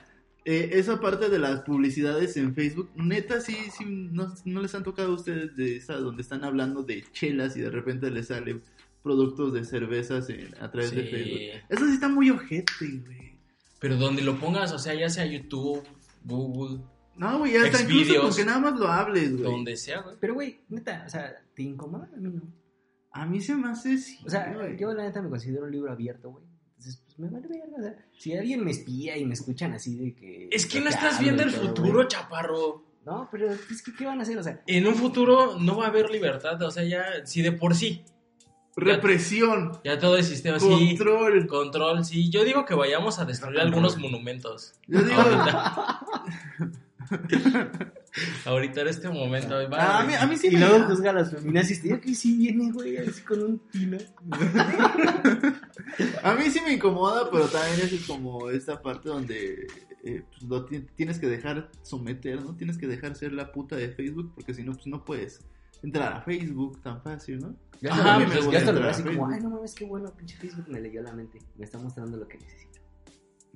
[0.45, 4.83] eh, esa parte de las publicidades en Facebook, neta, sí, sí, no, no les han
[4.83, 8.63] tocado a ustedes de esa, donde están hablando de chelas y de repente les salen
[9.03, 11.03] productos de cervezas en- a través de.
[11.03, 11.65] Facebook.
[11.69, 12.73] Eso sí está muy ojete,
[13.05, 13.33] güey.
[13.79, 15.83] Pero donde lo pongas, o sea, ya sea YouTube,
[16.23, 16.79] Google,
[17.15, 18.25] No, güey, hasta incluso Xvideos.
[18.25, 19.43] con que nada más lo hables, güey.
[19.43, 20.15] donde sea, güey.
[20.19, 22.09] Pero, güey, neta, o sea, ¿te incomoda?
[22.13, 22.41] A mí no.
[23.11, 24.77] A mí se me hace sí, O sea, güey.
[24.77, 26.43] yo la neta me considero un libro abierto, güey.
[26.69, 27.75] Entonces, pues me vale verga.
[27.77, 30.49] O sea, si alguien me espía y me escuchan así de que.
[30.51, 32.07] Es que no estás hablo viendo el todo, futuro, güey.
[32.07, 32.83] chaparro.
[33.05, 34.37] No, pero es que, ¿qué van a hacer?
[34.37, 37.51] O sea, En un futuro no va a haber libertad, o sea, ya, si de
[37.51, 38.01] por sí,
[38.75, 41.45] Represión, ya todo el sistema, sí, control.
[41.47, 42.31] control, sí.
[42.31, 44.73] Yo digo que vayamos a destruir algunos monumentos.
[44.87, 45.21] Yo digo,
[48.45, 48.81] Ahorita.
[48.81, 49.55] En este momento.
[49.71, 50.85] Ah, a mí, a mí sí y me luego da.
[50.85, 51.81] juzga a las feministas.
[51.83, 53.97] Yo que sí viene, güey, así con un tino.
[56.23, 59.67] A mí sí me incomoda, pero también es como esta parte donde
[60.03, 62.55] eh, pues, lo ti- tienes que dejar someter, ¿no?
[62.55, 65.41] Tienes que dejar ser la puta de Facebook, porque si no, pues no puedes
[65.83, 67.55] entrar a Facebook tan fácil, ¿no?
[67.89, 70.67] Ajá, hasta lo- pues, veo entrar así como, ay, no mames, qué bueno, pinche Facebook
[70.69, 71.39] me leyó la mente.
[71.57, 72.72] Me está mostrando lo que necesito.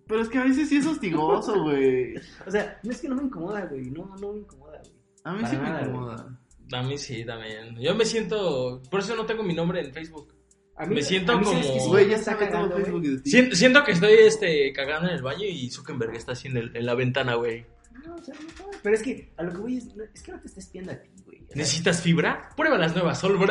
[0.07, 2.15] Pero es que a veces sí es hostigoso, güey.
[2.45, 3.89] O sea, no es que no me incomoda, güey.
[3.91, 4.93] No, no me incomoda, güey.
[5.23, 6.39] A mí Para sí me incomoda.
[6.73, 7.75] A mí sí, también.
[7.79, 8.81] Yo me siento.
[8.89, 10.33] Por eso no tengo mi nombre en Facebook.
[10.79, 11.79] A Me siento ¿sabes como- qué?
[11.79, 12.83] Sí, Güey, me ya está sabe todo cagando, güey.
[12.85, 13.29] Facebook de ti.
[13.31, 16.75] Siento, siento que estoy este, cagando en el baño y Zuckerberg está así en, el-
[16.75, 17.65] en la ventana, güey.
[18.05, 20.31] No, o sea, no, pero es que a lo que voy es, no, es que
[20.31, 21.41] no te está espiando a ti, güey.
[21.55, 22.49] ¿Necesitas fibra?
[22.55, 23.39] Prueba las nuevas Sol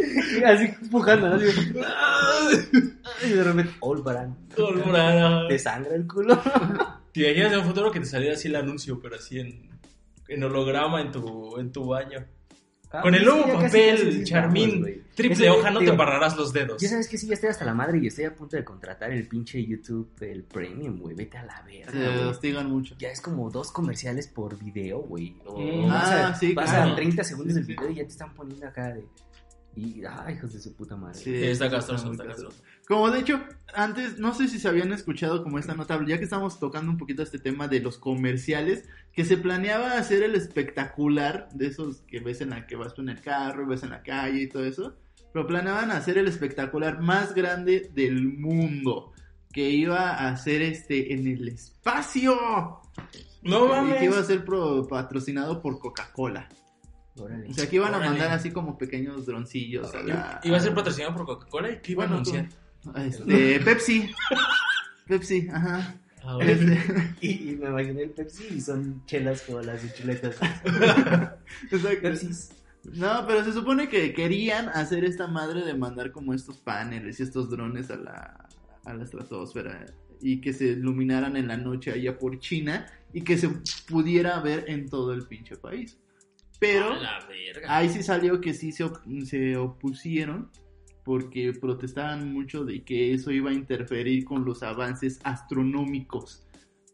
[0.46, 1.36] Así empujando, ¿no?
[1.36, 1.46] Así,
[3.26, 4.34] y de repente, All Brand.
[4.56, 5.48] Sol Brand.
[5.48, 6.38] Te sangra el culo.
[7.12, 9.68] ¿Te imaginas en un futuro que te saliera así el anuncio, pero así en,
[10.28, 12.24] en holograma en tu, en tu baño?
[13.02, 16.36] Con el Ah, nuevo sí, ya casi, papel, casi Charmín, triple hoja, no te embarrarás
[16.36, 16.82] los dedos.
[16.82, 19.12] Ya sabes que sí, ya estoy hasta la madre y estoy a punto de contratar
[19.12, 21.14] el pinche YouTube, el Premium, güey.
[21.14, 22.96] Vete a la verga, Te hostigan mucho.
[22.98, 25.36] Ya es como dos comerciales por video, güey.
[25.46, 26.90] O vas a, Ah, sí, vas claro.
[26.92, 27.72] a 30 segundos Sí, del sí.
[27.74, 29.04] video y ya te están poniendo acá de...
[29.76, 31.14] Y, ay, hijos de su puta madre.
[31.18, 32.48] Sí, está está castroso, está castroso.
[32.56, 32.70] castroso.
[32.88, 33.40] Como de hecho,
[33.72, 36.98] antes, no sé si se habían escuchado como esta nota, ya que estamos tocando un
[36.98, 42.18] poquito este tema de los comerciales, que se planeaba hacer el espectacular de esos que
[42.20, 44.64] ves en la que vas tú en el carro, ves en la calle y todo
[44.64, 44.96] eso,
[45.32, 49.12] pero planeaban hacer el espectacular más grande del mundo,
[49.52, 52.80] que iba a ser este en el espacio.
[53.42, 54.26] No Y que iba a mames.
[54.26, 56.48] ser pro- patrocinado por Coca-Cola.
[57.20, 57.48] Órale.
[57.48, 60.40] O sea, que iban a mandar así como pequeños droncillos a la...
[60.42, 62.48] Iba a ser patrocinado por Coca-Cola y qué iba a anunciar.
[62.96, 64.10] Este, Pepsi.
[65.06, 65.96] Pepsi, ajá.
[66.22, 66.50] A ver.
[66.50, 70.36] Este, Y, y me imaginé el Pepsi y son chelas como las de chuletas.
[71.70, 72.02] exacto.
[72.02, 72.52] Pepsis.
[72.84, 77.24] No, pero se supone que querían hacer esta madre de mandar como estos paneles y
[77.24, 78.48] estos drones a la,
[78.84, 79.84] a la estratosfera
[80.22, 83.48] y que se iluminaran en la noche allá por China y que se
[83.88, 85.98] pudiera ver en todo el pinche país.
[86.60, 87.76] Pero A la verga.
[87.76, 90.50] ahí sí salió que sí se, op- se opusieron
[91.04, 96.46] porque protestaban mucho de que eso iba a interferir con los avances astronómicos.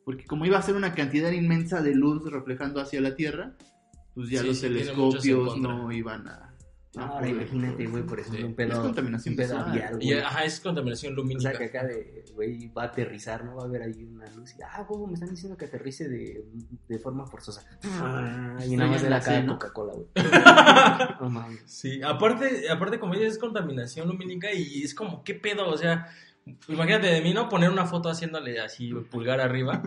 [0.04, 3.56] Porque como iba a ser una cantidad inmensa de luz reflejando hacia la Tierra,
[4.14, 6.54] pues ya Sí, los sí, telescopios no iban a...
[6.96, 9.70] Ahora poder- imagínate, güey, por ejemplo, un Es pedo, contaminación un pedo visual.
[9.70, 10.20] avial, Y, güey.
[10.20, 11.50] ajá, es contaminación O lumínica.
[11.50, 13.56] sea, que acá de, güey, va a aterrizar, ¿no?
[13.56, 14.54] Va a haber ahí una luz.
[14.58, 16.44] Y, ah, güey, me están diciendo que aterrice de,
[16.88, 17.64] de forma forzosa.
[17.84, 19.54] Ah, y nada más de la cara ¿no?
[19.54, 20.06] Coca-Cola, güey.
[21.20, 21.62] No mames.
[21.66, 25.68] Sí, aparte, aparte como dices, es contaminación lumínica y es como, ¿qué pedo?
[25.68, 26.06] O sea,
[26.68, 27.48] imagínate de mí, ¿no?
[27.48, 29.82] Poner una foto haciéndole así, pulgar arriba,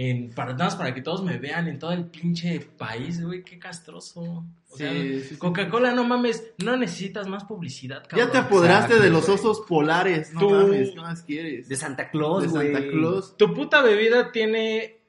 [0.00, 3.42] en, para, nada más para que todos me vean en todo el pinche país, güey,
[3.42, 4.44] qué castroso.
[4.70, 5.36] O sea, Sí, sí, sí.
[5.38, 8.26] Coca-Cola, no mames, no necesitas más publicidad, cabrón.
[8.28, 9.34] Ya te apoderaste Exacto, de los güey.
[9.38, 11.68] osos polares, no Tú- mames, ¿qué más quieres?
[11.68, 12.72] De Santa Claus, De güey.
[12.72, 13.36] Santa Claus.
[13.36, 15.00] Tu puta bebida tiene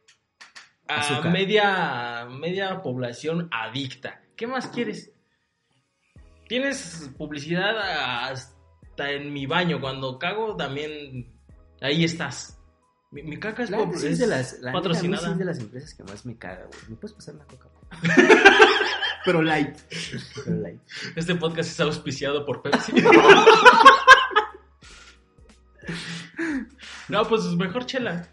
[0.88, 1.32] a Azúcar.
[1.34, 4.24] media, media población adicta.
[4.36, 5.12] ¿Qué más quieres?
[6.48, 7.78] Tienes publicidad
[8.32, 9.80] hasta en mi baño.
[9.80, 11.32] Cuando cago también
[11.82, 12.59] ahí estás.
[13.12, 14.72] Mi, mi caca es, La po- neta sí es es de las, la neta, a
[14.72, 15.26] mí patrocinada.
[15.26, 16.80] sí es de las empresas que más me caga, güey.
[16.90, 17.68] ¿Me puedes pasar una coca?
[19.26, 19.76] Pero light.
[20.46, 20.80] Pero, like,
[21.16, 22.94] Este podcast es auspiciado por Pepsi.
[27.10, 28.28] no, pues mejor chela.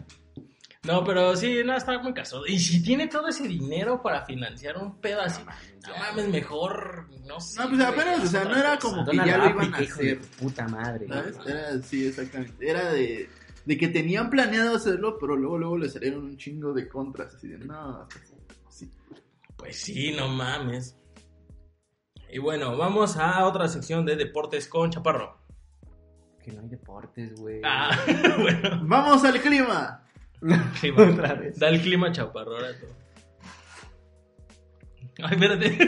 [0.84, 2.46] No, pero sí, no, está muy casado.
[2.46, 5.42] Y si tiene todo ese dinero para financiar un pedo así,
[5.88, 7.58] no mames, mejor, no sé.
[7.60, 10.20] No, pues apenas, o sea, no era como que ya lo iban a hacer.
[10.38, 11.08] puta madre.
[11.08, 11.36] ¿Sabes?
[11.44, 12.70] Era, sí, exactamente.
[12.70, 13.28] Era de,
[13.66, 17.34] de que tenían planeado hacerlo, pero luego, luego le salieron un chingo de contras.
[17.34, 18.06] Así de, no,
[18.70, 18.90] sí.
[19.56, 20.96] Pues sí, no mames.
[22.30, 25.38] Y bueno, vamos a otra sección de deportes con Chaparro.
[26.42, 27.60] Que no hay deportes, güey.
[27.64, 27.90] Ah,
[28.38, 28.80] bueno.
[28.84, 30.04] Vamos al clima.
[30.80, 31.10] Clima.
[31.10, 31.58] Otra vez.
[31.58, 32.94] Da el clima chaparro ahora todo.
[35.24, 35.78] Ay, espérate.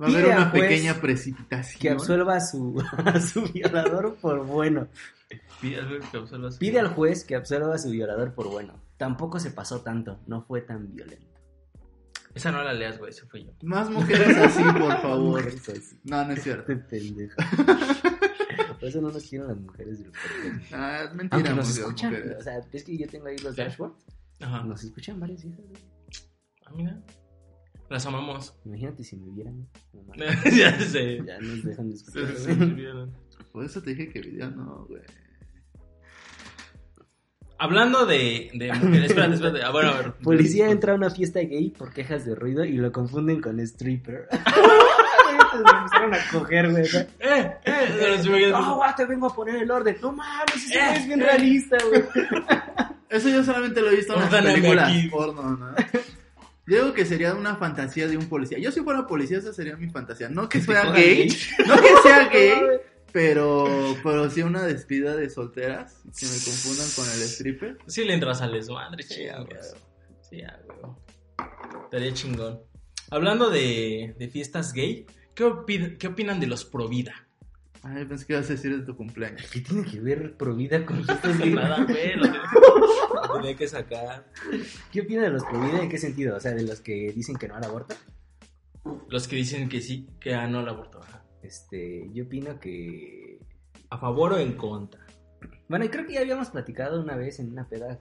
[0.00, 1.94] Va a haber una juez pequeña Que precipitación.
[1.94, 4.86] absuelva a su, a su violador por bueno.
[5.60, 8.74] Pide que al juez que absuelva a su violador por bueno.
[8.96, 11.26] Tampoco se pasó tanto, no fue tan violento.
[12.34, 13.52] Esa no la leas, güey, ese fui yo.
[13.62, 15.46] Más mujeres así, por favor.
[15.46, 15.98] Así.
[16.04, 16.72] No, no es cierto.
[16.72, 17.36] Este pendejo.
[18.78, 20.72] Por eso no nos quieren las mujeres del podcast.
[20.72, 21.36] Ah, es mentira.
[21.36, 22.36] Aunque nos escuchan, mujeres.
[22.38, 23.62] o sea, es que yo tengo ahí los ¿Sí?
[23.62, 24.06] dashboards.
[24.40, 24.62] Ajá.
[24.62, 25.82] Nos escuchan varias hijas, güey.
[26.64, 27.02] Ah, mira.
[27.90, 28.54] Las amamos.
[28.64, 29.66] Imagínate si me vieran.
[30.56, 31.20] ya sé.
[31.26, 33.08] ya nos dejan de escuchar.
[33.50, 35.02] Por eso te dije que video no, güey.
[37.58, 39.62] Hablando de, de mujeres, espérate, espérate.
[39.64, 40.12] Ah, bueno, a ver.
[40.14, 44.28] Policía entra a una fiesta gay por quejas de ruido y lo confunden con stripper.
[45.50, 46.84] Se empezaron a coger, güey.
[47.20, 49.96] Eh, eh, No, te vengo a poner el orden.
[50.00, 51.24] No mames, ese Eh, güey es bien eh.
[51.24, 52.04] realista, güey.
[53.08, 55.74] Eso yo solamente lo he visto en las películas porno, ¿no?
[56.66, 58.58] Yo digo que sería una fantasía de un policía.
[58.58, 60.28] Yo si fuera policía, esa sería mi fantasía.
[60.28, 61.38] No que sea gay, gay.
[61.66, 62.80] no que sea No gay, mames.
[63.12, 63.66] Pero,
[64.02, 67.78] pero sí una despida de solteras que me confundan con el stripper.
[67.86, 69.44] Sí le entras al desmadre, Sí, chingas.
[69.46, 69.58] güey.
[70.28, 70.78] Sí, ya, güey.
[71.84, 72.60] Estaría chingón.
[73.10, 77.26] Hablando de, de fiestas gay, ¿qué, opi- ¿qué opinan de los pro vida?
[77.82, 79.48] Ay, pensé que ibas a decir de tu cumpleaños.
[79.50, 81.54] ¿Qué tiene que ver Provida con fiestas gay?
[81.54, 82.42] Nada, güey, lo tenía,
[83.28, 84.26] lo tenía que sacar.
[84.92, 85.80] ¿Qué opina de los Provida?
[85.82, 86.36] ¿En qué sentido?
[86.36, 87.94] O sea, de los que dicen que no al aborto.
[89.08, 91.00] Los que dicen que sí, que ah, no el aborto.
[91.02, 91.22] ajá.
[91.42, 93.40] Este, yo opino que.
[93.90, 95.00] ¿A favor o en contra?
[95.68, 97.98] Bueno, y creo que ya habíamos platicado una vez en una peda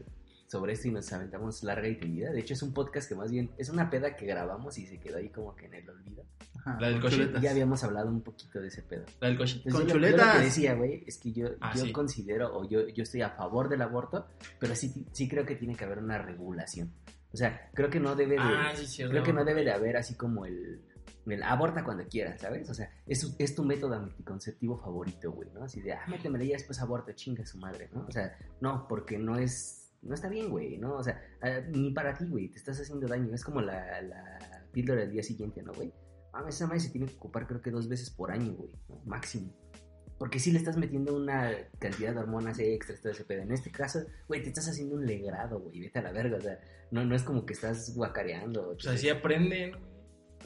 [0.47, 2.31] sobre esto y nos aventamos larga y tendida.
[2.31, 4.99] De hecho, es un podcast que más bien es una peda que grabamos y se
[4.99, 6.23] quedó ahí como que en el olvido.
[6.59, 7.41] Ajá, La del chuletas.
[7.41, 9.05] Ya habíamos hablado un poquito de ese pedo.
[9.19, 10.25] La del Con yo, lo- yo chuletas.
[10.35, 11.91] lo que decía, güey, es que yo, Ah, yo sí.
[11.91, 14.27] considero o yo, yo estoy a favor del aborto,
[14.59, 16.91] pero sí, sí creo que tiene que haber una regulación.
[17.33, 19.11] O sea, creo que no debe de, Ah, sí, cierto.
[19.11, 20.81] creo que no debe de haber así como el,
[21.43, 22.69] aborta cuando quieras, ¿sabes?
[22.69, 25.63] O sea, es, es tu método anticonceptivo favorito, güey, ¿no?
[25.63, 28.05] Así de, ah, métemela y después aborta, chinga su madre, ¿no?
[28.07, 30.95] O sea, no, porque no es, no está bien, güey, ¿no?
[30.95, 33.33] O sea, ah, ni para ti, güey, te estás haciendo daño.
[33.33, 35.93] Es como la, la píldora del día siguiente, ¿no, güey?
[36.33, 39.01] Mames, esa madre se tiene que ocupar creo que dos veces por año, güey, ¿no?
[39.05, 39.53] máximo.
[40.17, 43.43] Porque si le estás metiendo una cantidad de hormonas extras, todo ese pedo.
[43.43, 46.37] En este caso, güey, te estás haciendo un legrado, güey, vete a la verga.
[46.37, 46.59] O sea,
[46.89, 48.69] no, no es como que estás guacareando.
[48.69, 49.73] O sea, sí aprenden.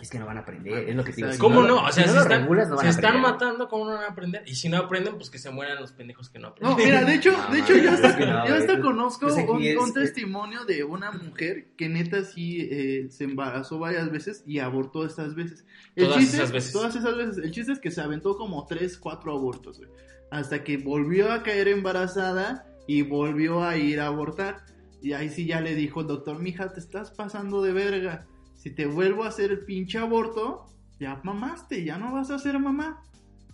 [0.01, 1.37] Es que no van a aprender, es lo que te digo.
[1.37, 1.75] ¿Cómo Si no?
[1.75, 3.85] lo- O sea, si se no están, regulas, no van se a están matando, ¿cómo
[3.85, 4.43] no van a aprender?
[4.47, 6.77] Y si no aprenden, pues que se mueran los pendejos que no aprenden.
[6.77, 9.77] No, mira, de hecho, No, de hecho yo hasta, yo hasta conozco Pues un, es-
[9.77, 15.05] un testimonio de una mujer que neta sí eh, se embarazó varias veces y abortó
[15.05, 15.65] estas veces.
[15.95, 16.73] Todas esas veces.
[16.73, 17.37] Todas esas veces.
[17.37, 19.89] El chiste es que se aventó como 3, 4 abortos, güey.
[20.31, 24.65] Hasta que volvió a caer embarazada y volvió a ir a abortar.
[25.03, 28.27] Y ahí sí ya le dijo el doctor, mija, te estás pasando de verga.
[28.61, 30.67] Si te vuelvo a hacer el pinche aborto,
[30.99, 33.03] ya mamaste, ya no vas a ser mamá.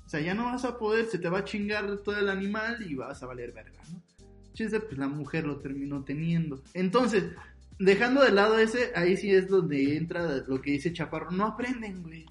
[0.05, 2.85] O sea, ya no vas a poder, se te va a chingar todo el animal
[2.85, 4.01] y vas a valer verga, ¿no?
[4.53, 6.61] Chiste, pues la mujer lo terminó teniendo.
[6.73, 7.23] Entonces,
[7.79, 11.31] dejando de lado ese, ahí sí es donde entra lo que dice Chaparro.
[11.31, 12.25] No aprenden, güey.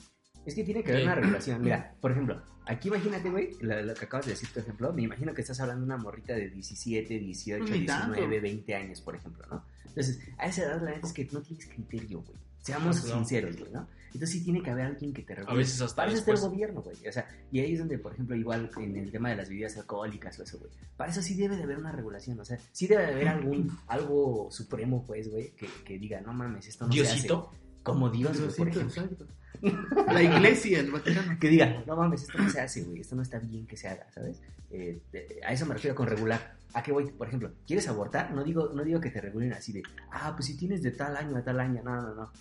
[0.44, 1.62] Es que tiene que haber una regulación.
[1.62, 5.00] Mira, por ejemplo, aquí imagínate, güey, lo, lo que acabas de decir, por ejemplo, me
[5.00, 8.12] imagino que estás hablando de una morrita de 17, 18, Pues ni tanto.
[8.12, 9.64] 19, 20 años, por ejemplo, ¿no?
[9.86, 12.45] Entonces, a esa edad la neta es que no tienes criterio, güey.
[12.66, 13.14] Seamos No.
[13.16, 13.86] sinceros, güey, ¿no?
[14.06, 15.52] Entonces sí tiene que haber alguien que te regule.
[15.52, 16.96] A veces hasta Para eso el gobierno, güey.
[17.06, 19.76] O sea, y ahí es donde, por ejemplo, igual en el tema de las bebidas
[19.76, 20.70] alcohólicas o eso, güey.
[20.96, 22.40] Para eso sí debe de haber una regulación.
[22.40, 26.32] O sea, sí debe de haber algún, algo supremo, pues, güey, que, que diga, no
[26.32, 27.50] mames, esto no se Diosito.
[27.52, 27.60] hace.
[27.82, 29.26] Como Dios, güey, por Diosito, ejemplo.
[29.26, 29.26] exacto.
[30.12, 31.38] La iglesia, el Vaticano.
[31.38, 33.88] Que diga, no mames, esto no se hace, güey, esto no está bien que se
[33.88, 34.40] haga, ¿sabes?
[34.70, 36.56] Eh, de- a eso me refiero con regular.
[36.74, 37.10] ¿A qué voy?
[37.10, 38.32] Por ejemplo, ¿quieres abortar?
[38.34, 41.16] No digo, no digo que te regulen así de, ah, pues si tienes de tal
[41.16, 42.32] año a tal año, no, no, no.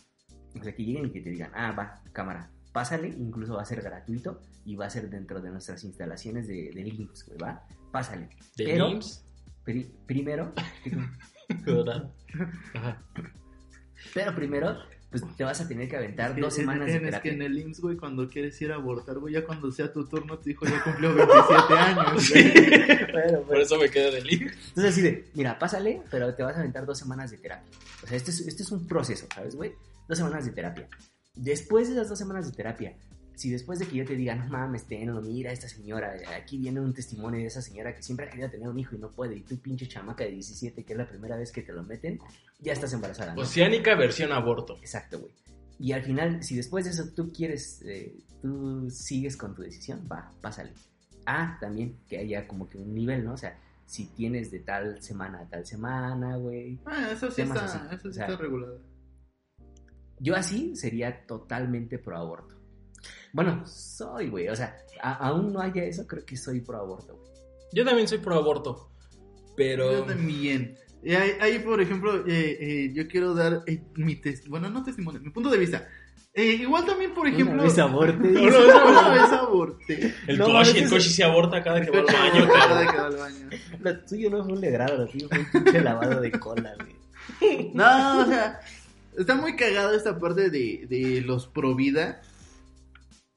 [0.59, 3.65] O sea, que lleguen y que te digan, ah, va, cámara, pásale, incluso va a
[3.65, 7.63] ser gratuito y va a ser dentro de nuestras instalaciones de, del IMSS, güey, va,
[7.91, 8.29] pásale.
[8.57, 9.21] De Pero- IMSS.
[9.63, 10.53] Pri- primero,
[11.65, 12.11] ¿verdad?
[12.75, 13.01] Ajá.
[14.13, 14.77] pero primero,
[15.09, 17.31] pues te vas a tener que aventar dos semanas es, de es que terapia.
[17.33, 20.37] en el IMSS, güey, cuando quieres ir a abortar, güey, ya cuando sea tu turno,
[20.37, 23.11] tu hijo ya cumplió 27 años, güey.
[23.11, 24.67] Bueno, Por eso me quedé del IMSS.
[24.69, 27.71] Entonces así de, mira, pásale, pero te vas a aventar dos semanas de terapia.
[28.03, 29.73] O sea, este es, este es un proceso, ¿sabes, güey?
[30.07, 30.87] Dos semanas de terapia.
[31.35, 32.95] Después de esas dos semanas de terapia,
[33.35, 36.79] si después de que yo te diga, no mames, tenlo, mira esta señora, aquí viene
[36.79, 39.35] un testimonio de esa señora que siempre ha querido tener un hijo y no puede,
[39.35, 42.19] y tú pinche chamaca de 17, que es la primera vez que te lo meten,
[42.59, 43.41] ya estás embarazada, ¿no?
[43.41, 44.77] Oceánica versión aborto.
[44.77, 45.33] Exacto, güey.
[45.77, 50.07] Y al final, si después de eso tú quieres, eh, tú sigues con tu decisión,
[50.09, 50.71] va, pásale.
[51.25, 53.33] Ah, también que haya como que un nivel, ¿no?
[53.33, 56.79] O sea, si tienes de tal semana a tal semana, güey.
[56.85, 58.79] Ah, eso sí está, así, eso sí o sea, está regulado.
[60.19, 62.55] Yo así sería totalmente pro aborto.
[63.33, 64.47] Bueno, soy, güey.
[64.47, 67.31] O sea, a- aún no haya eso, creo que soy pro aborto, güey.
[67.73, 68.89] Yo también soy pro aborto.
[69.55, 69.91] Pero.
[69.91, 70.77] Yo también.
[71.03, 74.83] Y ahí, ahí, por ejemplo, eh, eh, yo quiero dar eh, mi testimonio, bueno, no
[74.83, 75.87] testimonio, mi punto de vista.
[76.33, 77.53] Eh, igual también, por ejemplo...
[77.53, 78.27] Una vez aborté.
[78.31, 80.13] No, no, Una vez aborté.
[80.27, 83.05] El No, ese el Koshi se aborta cada que va al baño, Cada que va
[83.07, 83.49] al baño.
[83.79, 87.71] Lo tuyo no fue un legrado, lo tuyo fue un pinche lavado de cola, güey.
[87.73, 88.59] No, o sea,
[89.17, 92.21] está muy cagado esta parte de, de los pro vida.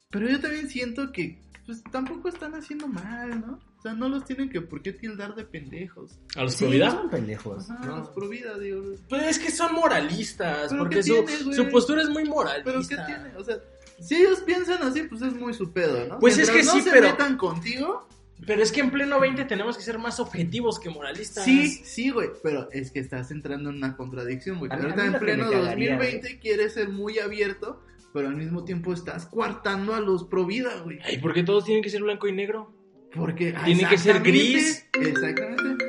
[0.09, 3.59] Pero yo también siento que pues tampoco están haciendo mal, ¿no?
[3.77, 6.19] O sea, no los tienen que por qué tildar de pendejos.
[6.35, 6.85] ¿A los Sí, pro vida?
[6.87, 7.69] no son pendejos.
[7.69, 7.97] Ajá, no.
[7.99, 8.83] los pro vida, digo.
[9.07, 10.69] Pues es que son moralistas.
[10.69, 12.63] ¿Pero Porque qué su, tiene, su postura es muy moralista.
[12.71, 13.35] Pero ¿qué tiene?
[13.37, 13.57] O sea,
[14.01, 16.19] si ellos piensan así, pues es muy su pedo, ¿no?
[16.19, 18.07] Pues es Mientras que no sí, se pero- metan contigo.
[18.45, 21.43] Pero es que en pleno 20 tenemos que ser más objetivos que moralistas.
[21.43, 24.71] Sí, sí, güey, pero es que estás entrando en una contradicción, güey.
[24.71, 27.83] Ahorita en pleno cagaría, 2020 quieres ser muy abierto,
[28.13, 30.99] pero al mismo tiempo estás coartando a los pro vida, güey.
[31.03, 32.73] Ay, ¿por qué todos tienen que ser blanco y negro?
[33.13, 34.85] Porque ah, Tiene que ser gris.
[34.93, 35.85] Exactamente.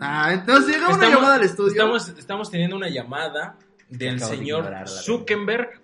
[0.00, 1.70] Ah, entonces llega una Estamos- llamada al estudio.
[1.70, 3.58] Estamos, estamos teniendo una llamada
[3.88, 5.80] del de señor ignorarla, Zuckerberg.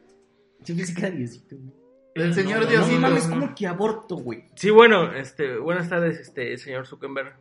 [0.60, 1.81] Yo pensé que era Diosito, güey.
[2.14, 2.94] El señor No, no, Diosito.
[2.94, 3.34] No no, mames, no.
[3.34, 4.44] ¿cómo que aborto, güey?
[4.54, 7.34] Sí, bueno, este, buenas tardes, este, señor Zuckerberg.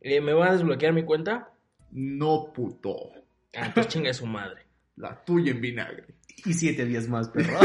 [0.00, 1.50] Eh, ¿Me va a desbloquear mi cuenta?
[1.92, 3.12] No, puto.
[3.56, 4.62] Ah, pues chinga su madre.
[4.96, 6.04] La tuya en vinagre.
[6.44, 7.54] Y siete días más, perro.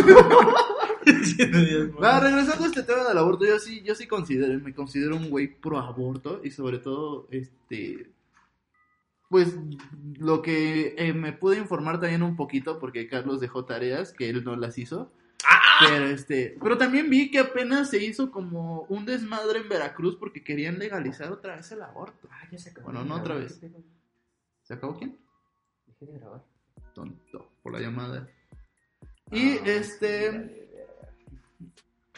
[2.01, 5.29] Va, regresando a este tema del aborto, yo sí, yo sí considero, me considero un
[5.29, 8.09] güey pro aborto y sobre todo, este,
[9.29, 9.55] pues
[10.19, 14.43] lo que eh, me pude informar también un poquito porque Carlos dejó tareas que él
[14.43, 15.11] no las hizo.
[15.79, 20.43] Pero este, pero también vi que apenas se hizo como un desmadre en Veracruz porque
[20.43, 22.27] querían legalizar otra vez el aborto.
[22.31, 22.85] Ah, ya se acabó.
[22.91, 23.59] Bueno, no otra vez.
[24.63, 25.17] ¿Se acabó quién?
[25.87, 26.43] Dejé de grabar.
[26.93, 28.27] Tonto, por la llamada.
[29.31, 30.69] Y Ah, este.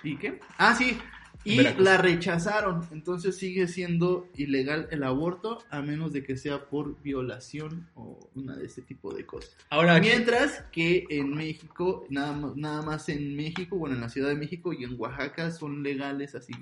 [0.04, 0.40] ¿Y qué?
[0.58, 1.00] Ah, sí.
[1.44, 1.84] Y Veracruz.
[1.86, 2.88] la rechazaron.
[2.92, 8.56] Entonces sigue siendo ilegal el aborto a menos de que sea por violación o una
[8.56, 9.56] de este tipo de cosas.
[9.70, 14.30] Ahora, Mientras que en México, nada más, nada más en México, bueno, en la Ciudad
[14.30, 16.54] de México y en Oaxaca son legales así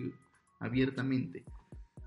[0.59, 1.43] abiertamente.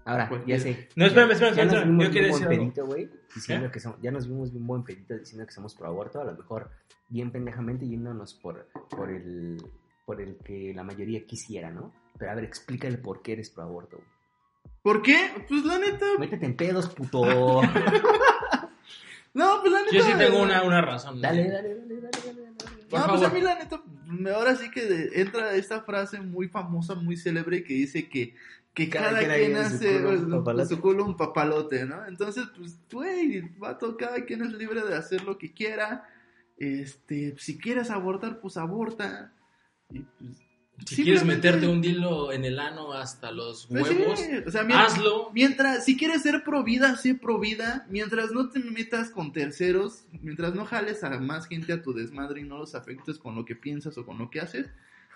[0.04, 0.88] Ahora, Cualquier- ya sé.
[0.96, 3.70] No, espérame, espérame, Ya nos espérame, vimos yo bien buen pedito, güey, diciendo ¿Eh?
[3.70, 6.34] que somos, ya nos vimos bien buen pedito diciendo que somos pro aborto, a lo
[6.36, 6.70] mejor
[7.08, 9.58] bien pendejamente yéndonos por, por el
[10.04, 11.92] por el que la mayoría quisiera, ¿no?
[12.22, 13.96] Pero a ver, explícale por qué eres pro aborto.
[13.96, 14.08] güey.
[14.80, 15.32] ¿Por qué?
[15.48, 16.06] Pues la neta.
[16.20, 17.24] Métete en pedos, puto.
[19.34, 19.90] No, pues la neta.
[19.92, 21.20] yo sí tengo una, una razón.
[21.20, 22.82] dale, dale, dale, dale, dale, dale.
[22.88, 23.82] Por no, pues a mí la neta,
[24.36, 28.36] ahora sí que entra esta frase muy famosa, muy célebre que dice que,
[28.72, 30.68] que cada, Cada quien quien en su hace en papalote.
[30.68, 32.06] su culo un papalote, ¿no?
[32.06, 36.06] Entonces, pues, güey, vato, cada quien es libre de hacer lo que quiera.
[36.58, 39.32] Este, si quieres abortar, pues aborta.
[39.90, 40.42] Y pues,
[40.87, 44.64] Si quieres meterte un dilo en el ano hasta los pues, sí, huevos, o sea,
[44.64, 45.30] mientras, hazlo.
[45.33, 47.87] mientras, si quieres ser pro vida, sé pro vida.
[47.89, 52.41] Mientras no te metas con terceros, mientras no jales a más gente a tu desmadre
[52.41, 54.68] y no los afectes con lo que piensas o con lo que haces,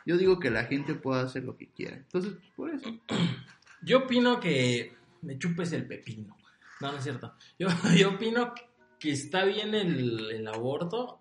[0.05, 1.97] yo digo que la gente puede hacer lo que quiera.
[1.97, 2.89] Entonces, por eso.
[3.83, 6.37] Yo opino que me chupes el pepino.
[6.81, 7.35] No, no es cierto.
[7.59, 8.53] Yo, yo opino
[8.99, 11.21] que está bien el, el aborto.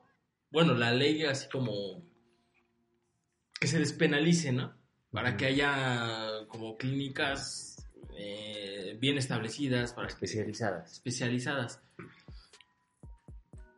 [0.52, 2.02] Bueno, la ley así como
[3.60, 4.74] que se despenalice, ¿no?
[5.12, 7.88] Para que haya como clínicas
[8.18, 10.92] eh, bien establecidas, para que- Especializadas.
[10.94, 11.82] especializadas.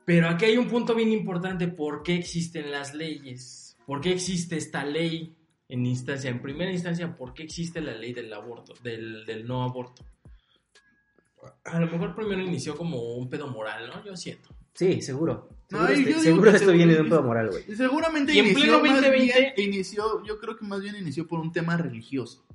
[0.06, 1.68] Pero aquí hay un punto bien importante.
[1.68, 3.78] ¿Por qué existen las leyes?
[3.86, 5.36] ¿Por qué existe esta ley
[5.70, 6.30] en instancia?
[6.30, 10.06] En primera instancia, ¿por qué existe la ley del aborto, del, del no aborto?
[11.66, 14.04] A lo mejor primero inició como un pedo moral, ¿no?
[14.04, 14.50] Yo siento.
[14.74, 15.50] Sí, seguro.
[15.70, 17.64] Seguro, este- yo esto viene de un pedo moral, güey.
[17.68, 20.96] Y seguramente Y en inició, pleno más 2020 bien- inició, yo creo que más bien
[20.96, 22.46] inició por un tema religioso.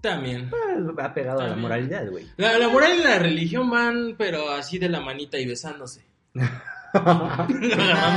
[0.00, 0.50] También.
[0.98, 2.26] Ha pegado a la moralidad, güey.
[2.38, 6.02] La, la moral y la religión van, pero así de la manita y besándose.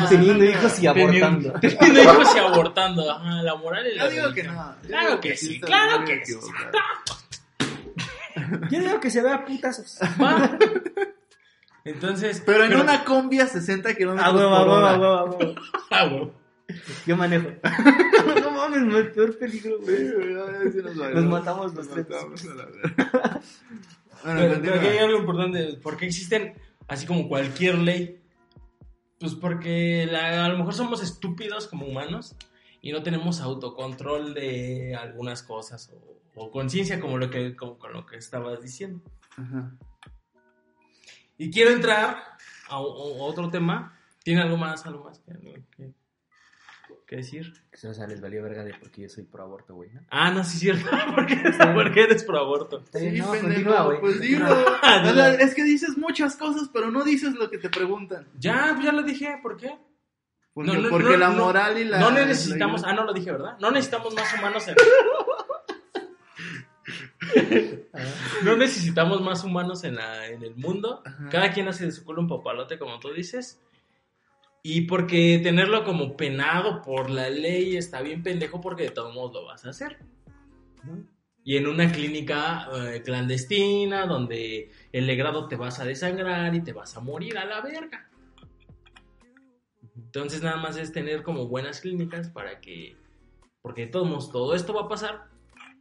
[0.10, 1.54] Teniendo hijos y abortando.
[1.62, 3.12] Teniendo hijos y abortando.
[3.12, 4.76] Ajá, la moral y la Yo digo que no.
[4.84, 6.34] Yo Claro digo que sí, claro que sí.
[8.72, 10.00] Yo digo que se vea putazos.
[10.22, 10.58] Va.
[11.86, 12.42] Entonces.
[12.46, 14.28] Pero en una combi a 60 kilómetros.
[15.92, 16.34] Ah, huevo.
[17.06, 17.50] Yo manejo.
[18.42, 19.98] no mames, no es peor peligro, güey.
[20.72, 22.08] sí nos, matamos los tres.
[24.24, 25.78] Bueno, Pero, pero aquí hay algo importante.
[25.84, 26.54] ¿Por qué existen
[26.88, 28.22] así como cualquier ley?
[29.20, 32.38] Pues porque la- a lo mejor somos estúpidos como humanos
[32.82, 37.92] y no tenemos autocontrol de algunas cosas o, o conciencia como lo que como con
[37.92, 39.02] lo que estabas diciendo.
[39.36, 39.74] Ajá.
[41.44, 42.24] Y quiero entrar
[42.70, 43.98] a, otro tema.
[44.24, 45.34] ¿Tiene algo más, algo más que,
[45.76, 45.92] que-
[47.06, 47.54] que decir?
[47.70, 50.02] Que o sea, les valió verga de porque yo soy pro aborto, güey, ¿no?
[50.10, 50.90] Ah, no, sí es cierto.
[51.16, 51.36] ¿Por qué,
[51.74, 52.82] por qué eres pro aborto?
[52.94, 54.00] Sí, no, pendejo, continúa, güey.
[54.00, 54.48] Pues dilo.
[54.48, 55.02] Continúa.
[55.12, 58.28] O sea, es que dices muchas cosas, pero no dices lo que te preguntan.
[58.40, 59.38] Ya, pues ya lo dije.
[59.44, 59.78] ¿Por qué?
[60.54, 61.46] Porque, No, no, porque no, la no.
[61.46, 62.00] moral y la.
[62.00, 62.84] no necesitamos.
[62.84, 63.58] la- Ah, no lo dije, ¿verdad?
[63.60, 64.76] No necesitamos más humanos en.
[68.44, 71.02] No necesitamos más humanos en, la, en el mundo.
[71.06, 71.30] Ajá.
[71.30, 73.62] Cada quien hace de su culo un papalote, como tú dices.
[74.64, 79.34] Y porque tenerlo como penado por la ley está bien pendejo porque de todos modos
[79.34, 80.00] lo vas a hacer.
[80.84, 81.06] ¿no?
[81.44, 86.72] Y en una clínica eh, clandestina donde el legrado te vas a desangrar y te
[86.72, 88.10] vas a morir a la verga.
[89.96, 92.96] Entonces nada más es tener como buenas clínicas para que...
[93.62, 95.33] Porque de todos modos todo esto va a pasar.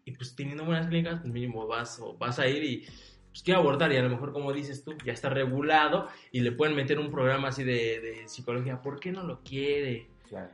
[0.05, 2.87] Y pues teniendo buenas clínicas, pues mínimo vas, o vas a ir y
[3.31, 3.93] pues quiero abortar.
[3.93, 7.11] Y a lo mejor como dices tú, ya está regulado y le pueden meter un
[7.11, 8.83] programa así de, de psicología.
[8.83, 10.09] ¿Por qué no lo quiere?
[10.29, 10.51] Claro.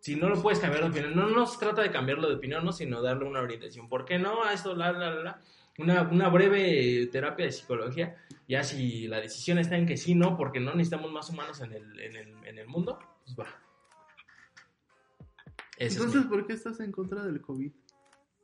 [0.00, 2.64] si no lo puedes cambiar de opinión, no, no se trata de cambiarlo de opinión,
[2.64, 3.88] no, sino darle una orientación.
[3.88, 4.42] ¿Por qué no?
[4.44, 5.40] A esto, la, la, la, la.
[5.78, 8.16] Una, una breve terapia de psicología,
[8.46, 11.72] ya si la decisión está en que sí, no, porque no necesitamos más humanos en
[11.72, 13.46] el, en el, en el mundo, pues va.
[15.78, 17.72] Ese Entonces, mi- ¿por qué estás en contra del COVID?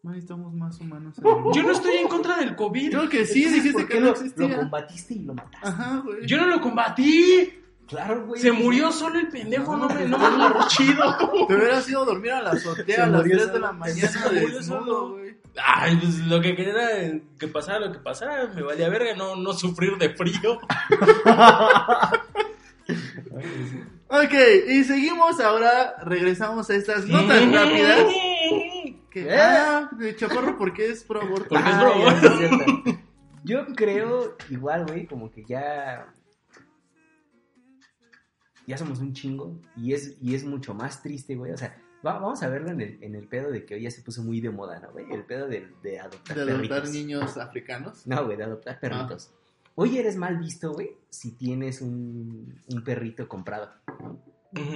[0.09, 1.53] No necesitamos más humanos en el mundo.
[1.55, 2.91] Yo no estoy en contra del COVID.
[2.93, 4.49] Creo que sí, Entonces, dijiste ¿por que no lo, existía.
[4.49, 5.69] lo combatiste y lo mataste?
[5.69, 6.27] Ajá, güey.
[6.27, 7.61] Yo no lo combatí.
[7.87, 8.41] Claro, güey.
[8.41, 11.15] Se murió solo el pendejo, no, No, me, no me agarró chido.
[11.47, 14.09] Te hubieras ido a dormir a la azotea a las murió 3 de la mañana
[14.09, 15.11] Se murió desnudo, solo.
[15.13, 15.37] güey.
[15.63, 19.37] Ay, pues lo que quería era que pasara lo que pasara, me valía verga no,
[19.37, 20.59] no sufrir de frío.
[24.11, 24.33] Ok,
[24.71, 28.07] y seguimos ahora, regresamos a estas notas rápidas.
[29.11, 29.37] Que, ¿Eh?
[29.39, 31.49] ah, de Chaparro, ¿por qué es pro aborto?
[31.49, 32.89] Porque es Ah, pro ya, aborto.
[32.91, 32.97] es.
[33.45, 36.13] Yo creo, igual, güey, como que ya.
[38.67, 39.59] Ya somos un chingo.
[39.77, 41.53] Y es, y es mucho más triste, güey.
[41.53, 43.91] O sea, va- vamos a verlo en el, en el pedo de que hoy ya
[43.91, 45.11] se puso muy de moda, ¿no, güey?
[45.11, 48.07] El pedo de, de adoptar De adoptar niños africanos.
[48.07, 49.33] No, güey, de adoptar perritos.
[49.75, 53.71] Hoy eres mal visto, güey, si tienes un, un perrito comprado.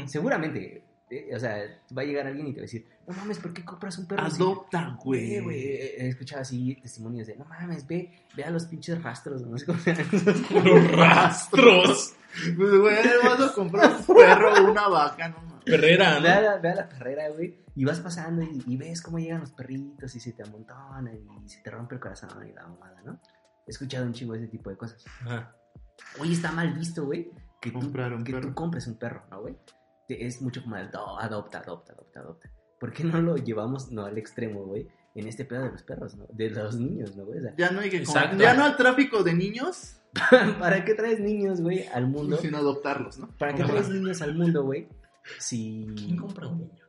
[0.07, 1.57] Seguramente, eh, o sea,
[1.97, 4.07] va a llegar alguien y te va a decir, no mames, ¿por qué compras un
[4.07, 4.22] perro?
[4.26, 9.03] así?" Adopta, Güey, he escuchado así testimonios de, no mames, ve, ve a los pinches
[9.03, 12.14] rastros, no sé cómo se Los rastros.
[12.57, 15.64] Pues, güey, vas a comprar un perro o una vaca, no mames.
[15.64, 16.42] Perrera, Ve a, ¿no?
[16.42, 19.53] la, ve a la perrera, güey, y vas pasando y, y ves cómo llegan los
[19.53, 21.09] perritos y se te amontonan
[21.44, 23.20] y se te rompe el corazón y la mamada, ¿no?
[23.66, 25.05] He escuchado un chingo ese tipo de cosas.
[25.20, 25.55] Ajá.
[26.18, 27.30] Hoy está mal visto, güey,
[27.61, 27.80] que, tú,
[28.24, 28.40] que perro.
[28.40, 29.57] tú compres un perro, ¿no, güey?
[30.09, 32.50] Es mucho como el "Do- adopta, adopta, adopta, adopta.
[32.83, 34.89] ¿Por qué no lo llevamos, no, al extremo, güey?
[35.14, 36.26] En este pedo de los perros, ¿no?
[36.33, 37.39] De los niños, ¿no, güey?
[37.39, 38.37] O sea, Ya no hay que Exacto.
[38.37, 40.01] Ya no al tráfico de niños,
[40.59, 42.39] ¿para qué traes niños, güey, al mundo?
[42.39, 43.28] sino adoptarlos, ¿no?
[43.39, 44.89] ¿Para qué traes niños al mundo, güey?
[45.39, 45.87] Si...
[45.95, 46.85] ¿Quién compra un niño?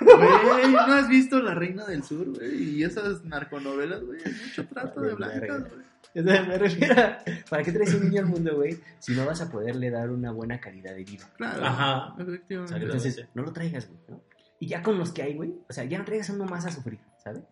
[0.00, 2.76] Güey, ¿no has visto La Reina del Sur, güey?
[2.76, 5.82] Y esas narconovelas, güey, hay mucho trato de blancas, güey.
[6.14, 7.18] O sea, me refiero a,
[7.50, 8.78] ¿Para qué traes un niño al mundo, güey?
[9.00, 11.28] Si no vas a poderle dar una buena calidad de vida.
[11.36, 12.14] Claro, Ajá.
[12.22, 12.76] efectivamente.
[12.76, 14.22] Entonces, no lo traigas, güey, ¿no?
[14.60, 16.70] Y ya con los que hay, güey, o sea, ya no traigas uno más a
[16.70, 17.42] sufrir, ¿sabes?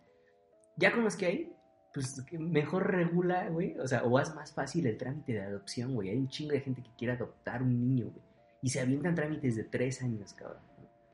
[0.77, 1.53] Ya con los que hay,
[1.95, 6.11] pues mejor regula, güey, o sea, o haz más fácil el trámite de adopción, güey.
[6.11, 8.25] Hay un chingo de gente que quiere adoptar un niño, güey.
[8.63, 10.63] Y se avientan trámites de tres años, cabrón.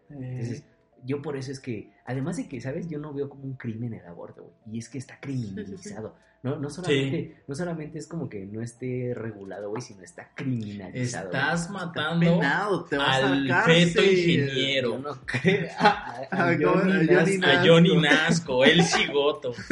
[0.09, 0.17] ¿no?
[0.17, 0.65] Entonces,
[1.05, 2.89] yo por eso es que, además de que, ¿sabes?
[2.89, 4.55] Yo no veo como un crimen el aborto, güey.
[4.77, 6.15] Y es que está criminalizado.
[6.45, 11.29] No, no, solamente, no solamente es como que no esté regulado, güey, sino está criminalizado.
[11.31, 11.41] güey.
[11.41, 14.91] Estás matando Penado, te vas al a feto ingeniero.
[14.91, 15.69] Yo no creo.
[15.79, 17.47] A, a- a Ah, A Johnny Nasco.
[17.47, 19.55] A Johnny Nasco, el cigoto.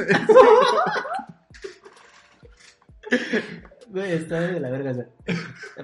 [3.89, 4.93] Güey, está de la verga.
[4.93, 5.07] o sea,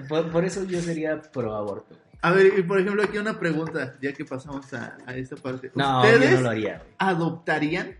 [0.07, 1.93] por, por eso yo sería pro aborto.
[2.21, 5.71] A ver, y por ejemplo, aquí una pregunta, ya que pasamos a, a esta parte.
[5.75, 6.89] No, ¿Ustedes yo no lo haría, güey.
[6.97, 7.95] adoptarían?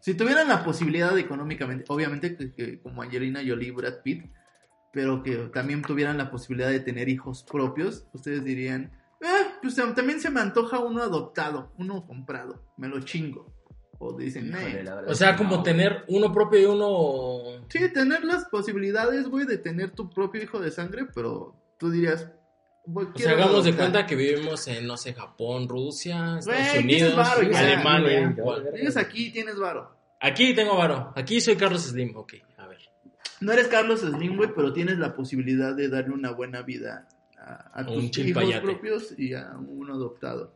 [0.00, 4.24] Si tuvieran la posibilidad económicamente, obviamente que, que como Angelina Jolie Brad Pitt,
[4.92, 8.90] pero que también tuvieran la posibilidad de tener hijos propios, ustedes dirían,
[9.22, 13.46] "Ah, pues también se me antoja uno adoptado, uno comprado, me lo chingo.
[14.02, 17.66] O dicen, verdad O sea, como no, tener uno propio y uno.
[17.68, 22.26] Sí, tener las posibilidades, güey, de tener tu propio hijo de sangre, pero tú dirías,
[22.86, 27.42] O sea, hagamos de cuenta que vivimos en, no sé, Japón, Rusia, Estados Unidos, varo
[27.42, 27.58] ya.
[27.60, 28.36] Alemania.
[28.74, 29.94] Llegas aquí, tienes varo.
[30.20, 31.12] Aquí tengo varo.
[31.16, 32.16] Aquí soy Carlos Slim.
[32.16, 32.78] Ok, a ver.
[33.40, 37.08] No eres Carlos Slim, güey, pero tienes la posibilidad de darle una buena vida
[37.38, 40.52] a, a tus hijos propios y a uno adoptado.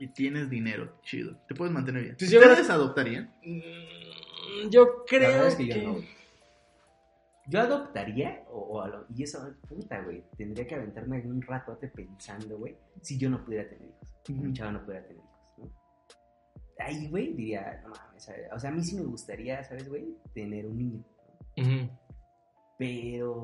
[0.00, 1.36] y tienes dinero, chido.
[1.48, 2.16] Te puedes mantener bien.
[2.18, 3.32] Pues yo ¿Ustedes adoptarían?
[3.44, 6.17] Mm, Yo creo que que...
[7.48, 11.88] yo adoptaría, o, o a lo- y eso, puta, güey, tendría que aventarme un ratote
[11.88, 14.14] pensando, güey, si yo no pudiera tener hijos.
[14.30, 14.42] Ujú.
[14.42, 15.70] Un chavo no pudiera tener hijos, ¿no?
[16.80, 20.16] Ahí, güey, diría, no mames, o sea, a mí sí me gustaría, ¿sabes, güey?
[20.34, 21.04] Tener un niño.
[22.78, 23.34] Pero,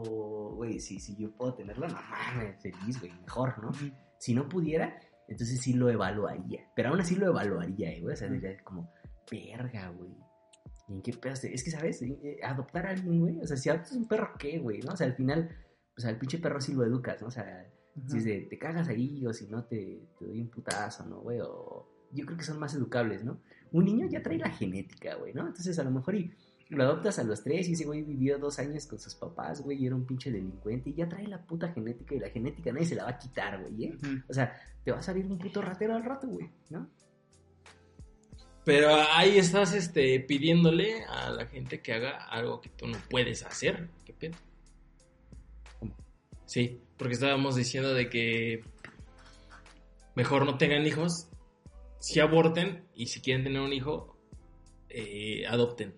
[0.54, 3.72] güey, sí, si yo puedo tenerlo, no mames, feliz, güey, mejor, ¿no?
[4.18, 4.96] Si no pudiera,
[5.26, 6.60] entonces sí lo evaluaría.
[6.76, 8.14] Pero aún así lo evaluaría, eh, güey.
[8.14, 8.92] O sea, diría como,
[9.30, 10.14] verga, güey.
[10.88, 11.34] ¿Y en qué pedo?
[11.34, 12.02] Es que, ¿sabes?
[12.02, 13.40] Eh, Adoptar a alguien, güey.
[13.40, 14.80] O sea, si adoptas un perro, ¿qué, güey?
[14.80, 14.92] ¿No?
[14.92, 15.48] O sea, al final,
[15.94, 17.28] pues al pinche perro sí lo educas, ¿no?
[17.28, 17.70] O sea,
[18.08, 21.20] si es de, te cagas ahí o si no te, te doy un putazo, ¿no,
[21.20, 21.40] güey?
[21.40, 23.40] O yo creo que son más educables, ¿no?
[23.72, 25.46] Un niño ya trae la genética, güey, ¿no?
[25.46, 26.32] Entonces a lo mejor y
[26.70, 29.82] lo adoptas a los tres y ese güey vivió dos años con sus papás, güey,
[29.82, 32.86] y era un pinche delincuente y ya trae la puta genética y la genética nadie
[32.86, 33.98] se la va a quitar, güey, ¿eh?
[34.28, 34.54] O sea,
[34.84, 36.88] te va a salir un puto ratero al rato, güey, ¿no?
[38.64, 43.42] Pero ahí estás este, pidiéndole a la gente que haga algo que tú no puedes
[43.44, 43.88] hacer.
[44.04, 44.34] ¿Qué pedo?
[46.46, 48.64] Sí, porque estábamos diciendo de que
[50.14, 51.28] mejor no tengan hijos,
[51.98, 54.16] si aborten y si quieren tener un hijo,
[54.88, 55.94] eh, adopten.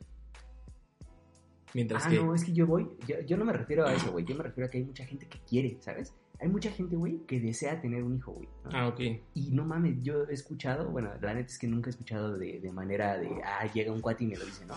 [1.74, 2.16] Mientras Ah, que...
[2.16, 4.42] no, es que yo voy, yo, yo no me refiero a eso, güey, yo me
[4.44, 6.14] refiero a que hay mucha gente que quiere, ¿sabes?
[6.40, 8.48] Hay mucha gente, güey, que desea tener un hijo, güey.
[8.64, 8.70] ¿no?
[8.72, 9.00] Ah, ok.
[9.34, 12.60] Y no mames, yo he escuchado, bueno, la neta es que nunca he escuchado de,
[12.60, 14.74] de manera de, ah, llega un cuate y me lo dice, ¿no?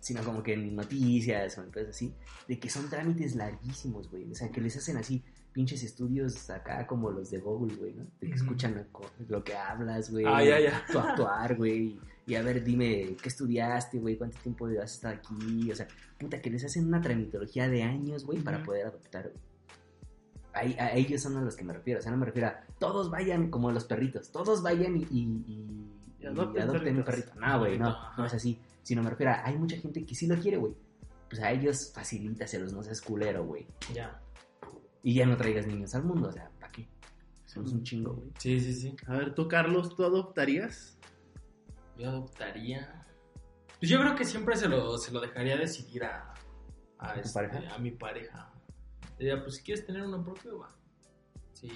[0.00, 2.14] Sino como que en noticias o en cosas así,
[2.48, 4.30] de que son trámites larguísimos, güey.
[4.30, 8.04] O sea, que les hacen así pinches estudios acá como los de Google, güey, ¿no?
[8.20, 8.42] De que Ujú.
[8.44, 8.84] escuchan lo,
[9.28, 10.24] lo que hablas, güey.
[10.26, 10.84] Ah, ya, ya.
[10.90, 11.98] Tu actuar, güey.
[12.26, 14.16] Y a ver, dime, ¿qué estudiaste, güey?
[14.16, 15.70] ¿Cuánto tiempo has estado aquí?
[15.70, 15.86] O sea,
[16.18, 18.66] puta, que les hacen una tramitología de años, güey, para Ujú.
[18.66, 19.53] poder adoptar, güey.
[20.54, 22.00] Ahí- a ellos son a los que me refiero.
[22.00, 24.30] O sea, no me refiero a todos vayan como los perritos.
[24.30, 25.90] Todos vayan y, y, y-
[26.20, 27.32] Y adopten y adopten un perrito.
[27.34, 28.58] No, güey, no, no es así.
[28.82, 30.74] Sino me refiero a, hay mucha gente que sí lo quiere, güey.
[31.28, 33.66] Pues a ellos facilítaselos, no seas culero, güey.
[33.92, 34.20] Ya.
[35.02, 36.88] Y ya no traigas niños al mundo, o sea, ¿para qué?
[37.44, 38.30] Somos un chingo, güey.
[38.38, 38.96] Sí, sí, sí.
[39.06, 40.96] A ver, tú, Carlos, ¿tú adoptarías?
[41.98, 43.02] Yo adoptaría.
[43.78, 46.32] Pues yo creo que siempre se lo, se lo dejaría decidir a,
[46.98, 47.74] a, ¿A este, pareja?
[47.74, 48.50] a mi pareja.
[49.18, 50.68] Diría, pues si quieres tener uno propio, va.
[51.52, 51.70] Sí.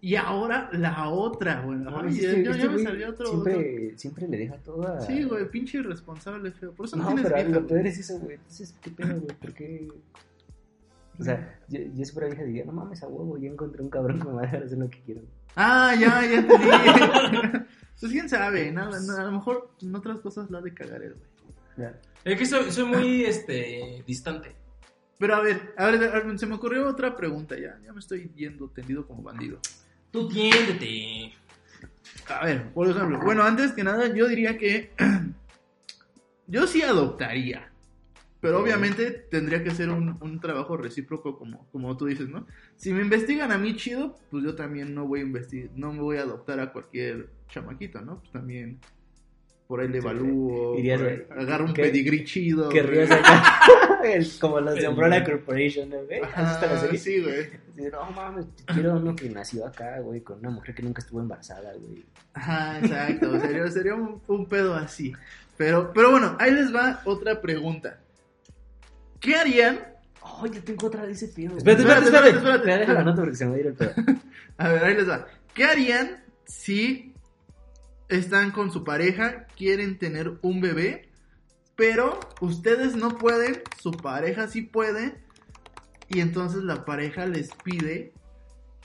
[0.00, 1.78] Y ahora la otra, güey.
[1.78, 3.26] No, Ay, es ya, que ya este me salió otro.
[3.26, 4.92] Siempre, siempre le deja todo a...
[4.94, 5.06] otro.
[5.06, 6.72] Sí, güey, pinche irresponsable, feo.
[6.72, 8.36] Por eso no, No, tienes pero vieja, lo peor es eso, güey.
[8.36, 9.36] Entonces, ¿qué pedo, güey?
[9.36, 9.88] ¿Por qué...?
[11.18, 13.88] O sea, yo, yo si fuera vieja diría, no mames, a huevo, ya encontré un
[13.88, 15.22] cabrón que me va a dejar hacer lo que quiero.
[15.56, 16.66] Ah, ya, ya entendí.
[18.00, 21.14] pues quién sabe, nada, a lo mejor en otras cosas la ha de cagar el
[21.14, 21.28] güey.
[21.76, 21.98] Ya.
[22.24, 24.54] Es que soy, soy muy este, distante.
[25.18, 27.78] Pero a ver, a ver, a ver, se me ocurrió otra pregunta ya.
[27.84, 29.58] Ya me estoy yendo tendido como bandido.
[30.10, 31.32] Tú tiéndete.
[32.28, 34.92] A ver, por ejemplo, bueno, antes que nada, yo diría que
[36.46, 37.70] yo sí adoptaría.
[38.40, 42.46] Pero obviamente tendría que ser un, un trabajo recíproco, como, como tú dices, ¿no?
[42.76, 46.00] Si me investigan a mí chido, pues yo también no voy a investigar, no me
[46.00, 48.18] voy a adoptar a cualquier chamaquito, ¿no?
[48.20, 48.78] Pues también
[49.66, 52.68] por ahí le Sí, evalúo, Irías, por ahí güey, agarro un ¿qué- pedigrí chido.
[52.68, 53.08] Querrías
[54.08, 54.38] güey.
[54.40, 56.20] como los de El- Umbrella Corporation, ¿no, güey?
[56.34, 56.98] ¿Has visto la serie?
[56.98, 57.64] sí, güey.
[57.90, 61.72] No mames, quiero uno que nació acá, güey, con una mujer que nunca estuvo embarazada,
[61.74, 62.04] güey.
[62.32, 63.40] Ajá, exacto.
[63.40, 65.12] Sería, sería un, un pedo así.
[65.56, 67.98] Pero, pero bueno, ahí les va otra pregunta.
[69.18, 69.80] ¿Qué harían?
[70.22, 71.56] Oh, yo tengo otra de ese pedo.
[71.56, 71.94] Espérate, güey.
[71.96, 72.36] espérate, espérate.
[72.38, 72.66] espérate.
[72.68, 73.92] Ya, déjala nota porque se me va a ir el pedo.
[74.58, 75.26] A ver, ahí les va.
[75.52, 77.12] ¿Qué harían si
[78.08, 81.08] están con su pareja, quieren tener un bebé,
[81.76, 85.14] pero ustedes no pueden, su pareja sí puede,
[86.08, 88.12] y entonces la pareja les pide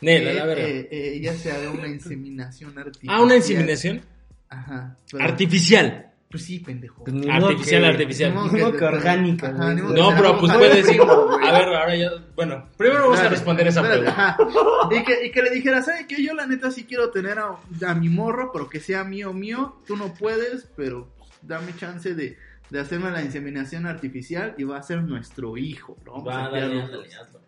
[0.02, 0.66] Nela, que la verdad.
[0.68, 3.16] eh, eh, ella se haga una inseminación artificial?
[3.16, 4.02] ah, una inseminación
[4.50, 4.98] Ajá.
[5.12, 6.06] pero- artificial.
[6.32, 7.04] Pues sí, pendejo.
[7.06, 8.34] Pues Artificial, que- artificial.
[8.52, 11.02] Que orgánica, Ajá, No, pero pues una puedes decir.
[11.02, 12.12] A ver, ahora ya.
[12.36, 14.30] Bueno, primero vamos a responder esa espérate, pregunta.
[14.38, 14.90] ajá.
[14.92, 16.24] Y que, y que le dijera, ¿sabes qué?
[16.24, 17.56] Yo la neta sí quiero tener a,
[17.88, 19.78] a mi morro, pero que sea mío, mío.
[19.88, 22.38] Tú no puedes, pero pues, dame chance de,
[22.70, 25.97] de hacerme la inseminación artificial y va a ser nuestro hijo.
[26.05, 27.15] Vamos Va, a dos.
[27.20, 27.41] hazlo.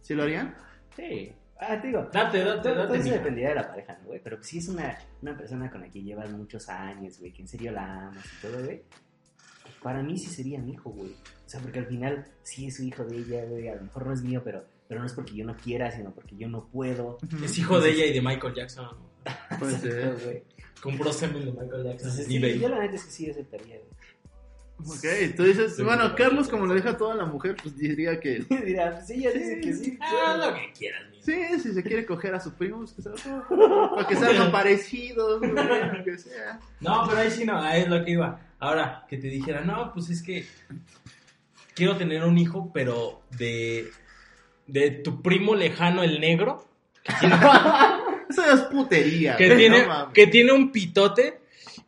[0.00, 0.54] ¿Sí lo harían?
[0.96, 1.32] Sí.
[1.58, 2.08] Ah, te digo.
[2.12, 2.98] Date, date, todo date.
[2.98, 4.20] eso dependería de la pareja, ¿no, güey?
[4.22, 7.48] Pero si es una, una persona con la que llevas muchos años, güey, que en
[7.48, 8.82] serio la amas y todo, güey.
[9.82, 11.10] Para mí sí sería mi hijo, güey.
[11.10, 13.68] O sea, porque al final sí es su hijo de ella, güey.
[13.68, 16.12] A lo mejor no es mío, pero, pero no es porque yo no quiera, sino
[16.12, 17.18] porque yo no puedo.
[17.44, 18.96] Es hijo de ella y de Michael Jackson.
[19.58, 20.16] Puede ser.
[20.24, 20.42] güey.
[20.82, 21.90] Compró semen de Michael Jackson.
[22.10, 23.90] Entonces, en sí, yo la neta es que sí aceptaría, güey.
[24.86, 26.14] Ok, tú dices, Sí, bueno, sí.
[26.16, 28.40] Carlos como lo deja toda la mujer, pues diría que...
[28.64, 29.98] Dirá, pues ella dice que sí.
[30.00, 33.02] Ah, lo que quieras, mi Sí, si se quiere coger a su primo, pues que
[33.02, 33.16] se lo
[33.48, 33.94] coja.
[33.94, 36.58] Para que salgan parecidos, lo que sea.
[36.80, 38.40] No, pero ahí sí no, ahí es lo que iba.
[38.58, 40.46] Ahora, que te dijera, no, pues es que
[41.74, 43.90] quiero tener un hijo, pero de,
[44.66, 46.66] de tu primo lejano, el negro,
[48.28, 49.36] Eso es putería.
[49.36, 51.39] que güey, tiene, no que tiene un pitote.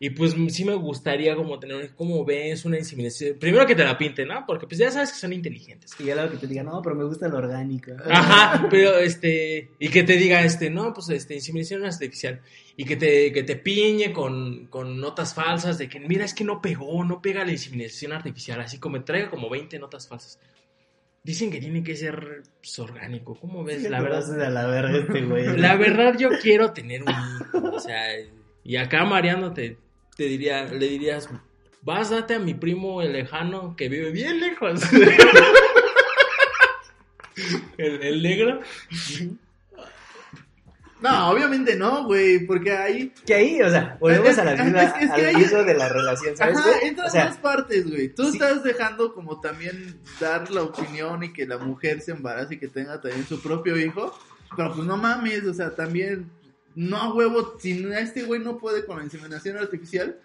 [0.02, 3.38] Y pues sí me gustaría como tener, como ves, una inseminación.
[3.38, 4.44] Primero que te la pinte, ¿no?
[4.44, 5.94] Porque pues ya sabes que son inteligentes.
[6.00, 7.92] Y ya luego que te diga, no, pero me gusta lo orgánico.
[8.10, 12.40] Ajá, pero este, y que te diga, este, no, pues este, inseminación artificial.
[12.76, 16.42] Y que te, que te piñe con, con notas falsas de que, mira, es que
[16.42, 18.60] no pegó, no pega la inseminación artificial.
[18.60, 20.40] Así como traiga como 20 notas falsas.
[21.22, 23.38] Dicen que tiene que ser pues, orgánico.
[23.38, 23.88] ¿Cómo ves?
[23.88, 25.46] La verdad, de la verga este güey.
[25.56, 27.76] la verdad yo quiero tener un hijo.
[27.76, 28.02] O sea,
[28.64, 29.52] y acá Mariano
[30.16, 31.28] te, diría, le dirías,
[31.82, 34.80] vas, date a mi primo el lejano que vive bien lejos.
[37.78, 38.60] el, el negro.
[41.00, 43.12] No, obviamente no, güey, porque ahí...
[43.26, 45.64] Que ahí, o sea, volvemos Es- a la es- misma, es que al ahí- inicio
[45.64, 46.58] de la relación, ¿sabes?
[46.58, 48.08] Ajá, entran o sea, dos partes, güey.
[48.08, 48.36] Tú sí.
[48.38, 52.68] estás dejando como también dar la opinión y que la mujer se embarace y que
[52.68, 54.16] tenga también su propio hijo.
[54.56, 56.30] Pero pues no mames, o sea, también,
[56.74, 60.18] no huevo, si este güey no puede con la inseminación artificial,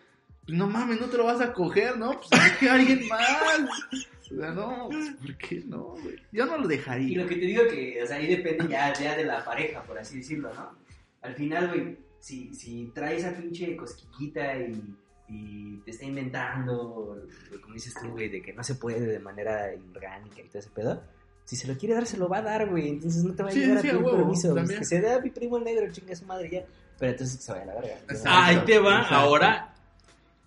[0.45, 2.20] pues no mames, no te lo vas a coger, ¿no?
[2.30, 3.70] Pues que alguien más.
[4.32, 6.16] O sea, no, pues, ¿por qué no, güey?
[6.32, 7.22] Yo no lo Y dejaría.
[7.24, 10.18] lo que te digo que, o sea, ahí depende ya, de la pareja, por así
[10.18, 10.72] decirlo, ¿no?
[11.22, 14.95] Al final, güey, si, si traes a pinche cosquillita y,
[15.30, 17.26] y te está inventando,
[17.62, 20.70] como dices tú, güey, de que no se puede de manera orgánica y todo ese
[20.72, 21.04] pedo,
[21.48, 22.89] si se lo quiere dar, se lo va a dar, güey.
[22.89, 24.54] Entonces no te va a Sí, llegar sí, a un huevo, permiso.
[24.54, 24.80] también.
[24.80, 26.62] que se dé a mi primo el negro, chinga su madre ya.
[27.00, 27.95] Pero entonces que se vaya a la verga.
[28.26, 29.16] Ah, ahí te va Exacto.
[29.16, 29.74] ahora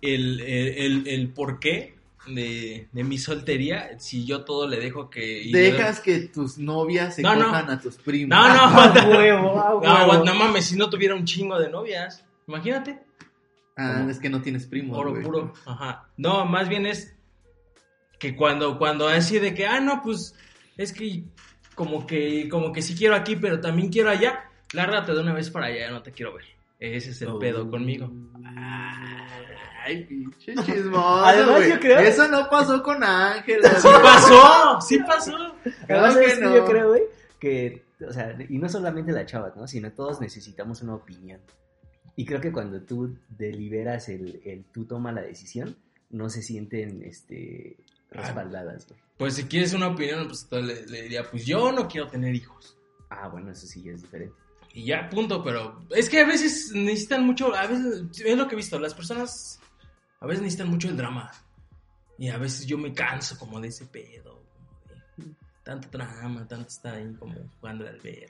[0.01, 1.95] el, el, el, el porqué
[2.27, 3.97] de, de mi soltería.
[3.99, 5.49] Si yo todo le dejo que.
[5.51, 8.29] Dejas que tus novias se No, a tus primos.
[8.37, 10.23] No, no, Ah, huevo, ah, No, huevo.
[10.23, 12.23] no mames, si no tuviera un chingo de novias.
[12.47, 12.99] Imagínate.
[13.77, 14.09] Ah, ¿Cómo?
[14.11, 15.23] es que no tienes primos, Oro güey.
[15.23, 15.53] puro.
[15.65, 16.09] Ajá.
[16.17, 17.15] No, más bien es
[18.19, 20.35] que cuando, cuando así de que, ah, no, pues
[20.81, 21.23] es que
[21.75, 25.49] como que, como que sí quiero aquí, pero también quiero allá, lárgate de una vez
[25.49, 26.45] para allá, no te quiero ver.
[26.79, 27.39] Ese es el Oh.
[27.39, 28.11] pedo conmigo.
[29.83, 33.69] Ay, pinche chismoso, Además, yo creo- Eso no pasó con Ángela.
[33.79, 34.81] ¡Sí pasó!
[34.81, 35.35] ¡Sí pasó!
[35.35, 36.55] Además, Claro ¿sabes que no.
[36.55, 37.01] yo creo, güey,
[37.39, 39.67] que, o sea, y no solamente la chava, ¿no?
[39.67, 41.39] Sino todos necesitamos una opinión.
[42.15, 45.75] Y creo que cuando tú deliberas el, el tú toma la decisión,
[46.11, 47.77] no se sienten, este,
[48.11, 48.87] respaldadas.
[49.17, 52.77] Pues si quieres una opinión, pues le, le diría, pues yo no quiero tener hijos.
[53.09, 54.35] Ah, bueno, eso sí ya es diferente.
[54.73, 58.53] Y ya, punto, pero es que a veces necesitan mucho, a veces, es lo que
[58.53, 59.59] he visto, las personas
[60.19, 61.29] a veces necesitan mucho el drama.
[62.17, 66.67] Y a veces yo me canso como de ese pedo, como de tanto drama, tanto
[66.69, 68.29] estar ahí como jugando al ver.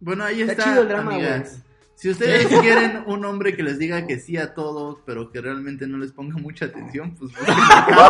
[0.00, 1.50] Bueno, ahí Está está, chido el drama, amigas.
[1.50, 1.73] güey.
[1.96, 5.86] Si ustedes quieren un hombre que les diga que sí a todo, pero que realmente
[5.86, 7.32] no les ponga mucha atención, pues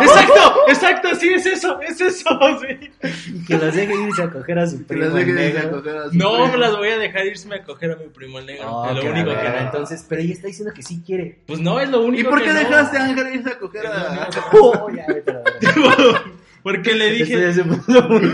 [0.01, 2.29] exacto, exacto, sí, es eso, es eso,
[2.61, 2.91] sí.
[3.33, 6.15] Y que los deje irse a coger a su que primo deje coger a su
[6.17, 6.47] No primo.
[6.51, 8.95] me las voy a dejar irme a coger a mi primo el negro, Oh, es
[8.95, 9.57] lo que único que no.
[9.59, 11.39] Entonces, pero ella está diciendo que sí quiere.
[11.45, 12.59] Pues no, es lo ¿Y único por que qué no.
[12.59, 14.29] dejaste a Ángel irse a coger a...
[14.31, 15.05] que- Oh, ya.
[16.63, 18.33] Porque le dije, muy,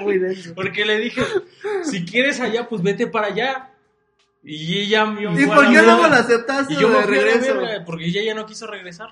[0.00, 0.54] muy denso.
[0.54, 1.20] porque le dije,
[1.82, 3.70] si quieres allá, pues vete para allá.
[4.44, 7.60] Y ella yo ¿Y por la qué me la aceptaste Y yo me de regreso?
[7.86, 9.10] porque ella ya no quiso regresar.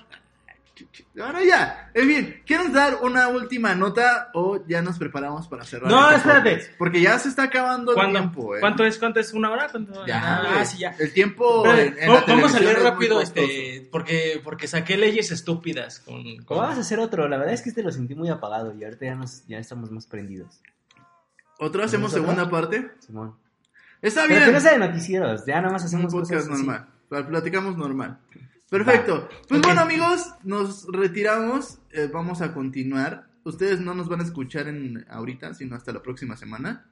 [1.21, 5.91] Ahora ya, en fin, ¿quieren dar una última nota o ya nos preparamos para cerrar?
[5.91, 6.51] No, este espérate.
[6.55, 6.77] podcast?
[6.79, 8.59] Porque ya se está acabando el ¿Cuánto, tiempo, ¿eh?
[8.61, 8.97] ¿Cuánto es?
[8.97, 9.31] ¿Cuánto es?
[9.33, 9.67] ¿Una hora?
[9.69, 10.05] ¿Cuánto?
[10.07, 10.65] Ya, ah, güey.
[10.65, 10.95] sí, ya.
[10.97, 15.29] El tiempo en, en la vamos- a leer es rápido este porque porque saqué leyes
[15.31, 17.27] estúpidas con, con- vamos a hacer otro.
[17.27, 19.91] La verdad es que este lo sentí muy apagado y ahorita ya, nos, ya estamos
[19.91, 20.61] más prendidos.
[21.59, 22.89] ¿Otro hacemos ¿Hacemos segunda parte?
[23.05, 23.35] Simón.
[24.01, 24.45] Está Pero bien.
[24.45, 25.45] que no sea de noticieros.
[25.45, 26.65] Ya nada más un hacemos podcast cosas así.
[26.67, 26.87] normal.
[27.09, 28.19] Pla- Platicamos normal.
[28.69, 29.27] Perfecto.
[29.49, 31.79] Pues bueno, amigos, nos retiramos.
[31.91, 33.27] eh, vamos a continuar.
[33.43, 36.85] Ustedes no nos van a escuchar en ahorita, sino hasta la próxima semana.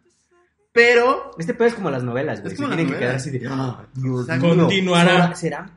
[0.72, 2.54] Pero Este pedo es como las novelas, güey.
[2.54, 3.48] Es Se como tienen las que quedar así de.
[3.50, 4.40] "Ah, Dios mío".
[4.56, 5.36] Continuará.
[5.36, 5.72] ¿Será-.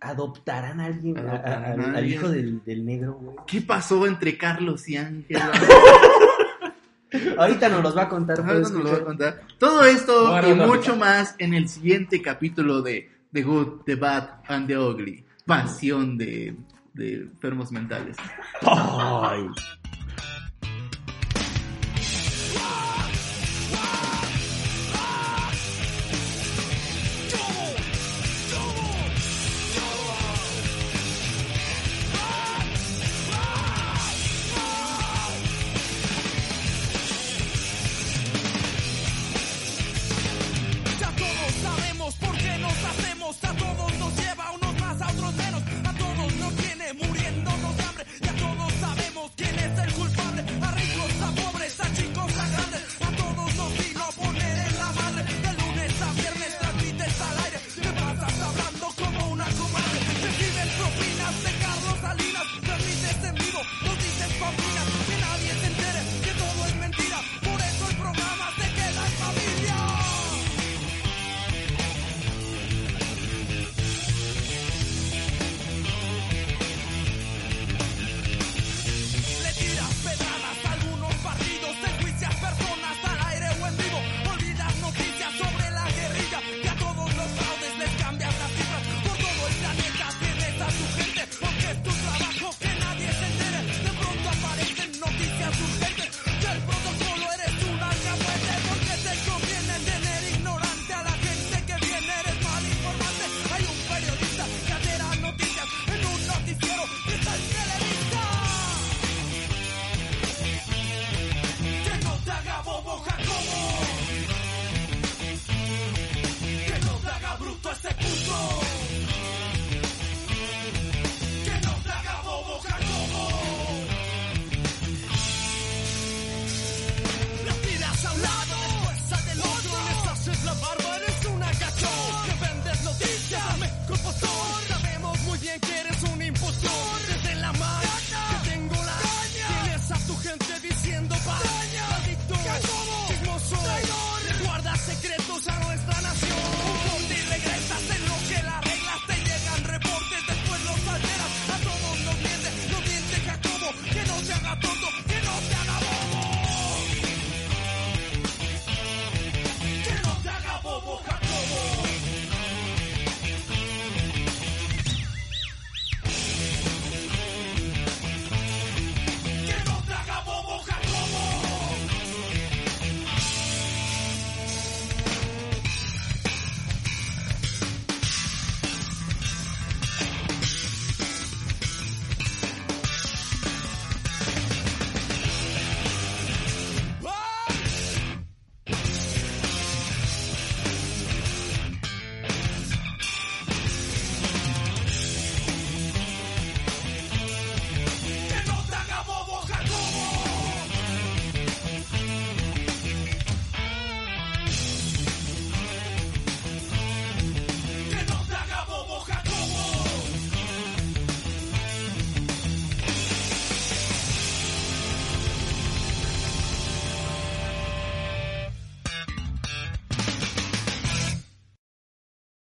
[0.00, 1.18] ¿Adoptarán a alguien?
[1.18, 3.36] a- a- Adoptarán al, hijo del, del negro, güey.
[3.46, 5.50] ¿qué pasó entre Carlos y Ángela?
[7.38, 8.44] Ahorita nos los va a contar.
[8.44, 9.04] Puedes nos lo voy a escuchar.
[9.04, 9.40] contar.
[9.58, 10.98] Todo esto Bueno, y no, mucho no.
[10.98, 15.24] más en el siguiente capítulo de The Good, The Bad and The Ugly.
[15.46, 16.56] Pasión de,
[16.94, 18.16] de enfermos mentales.
[18.62, 19.46] Ay.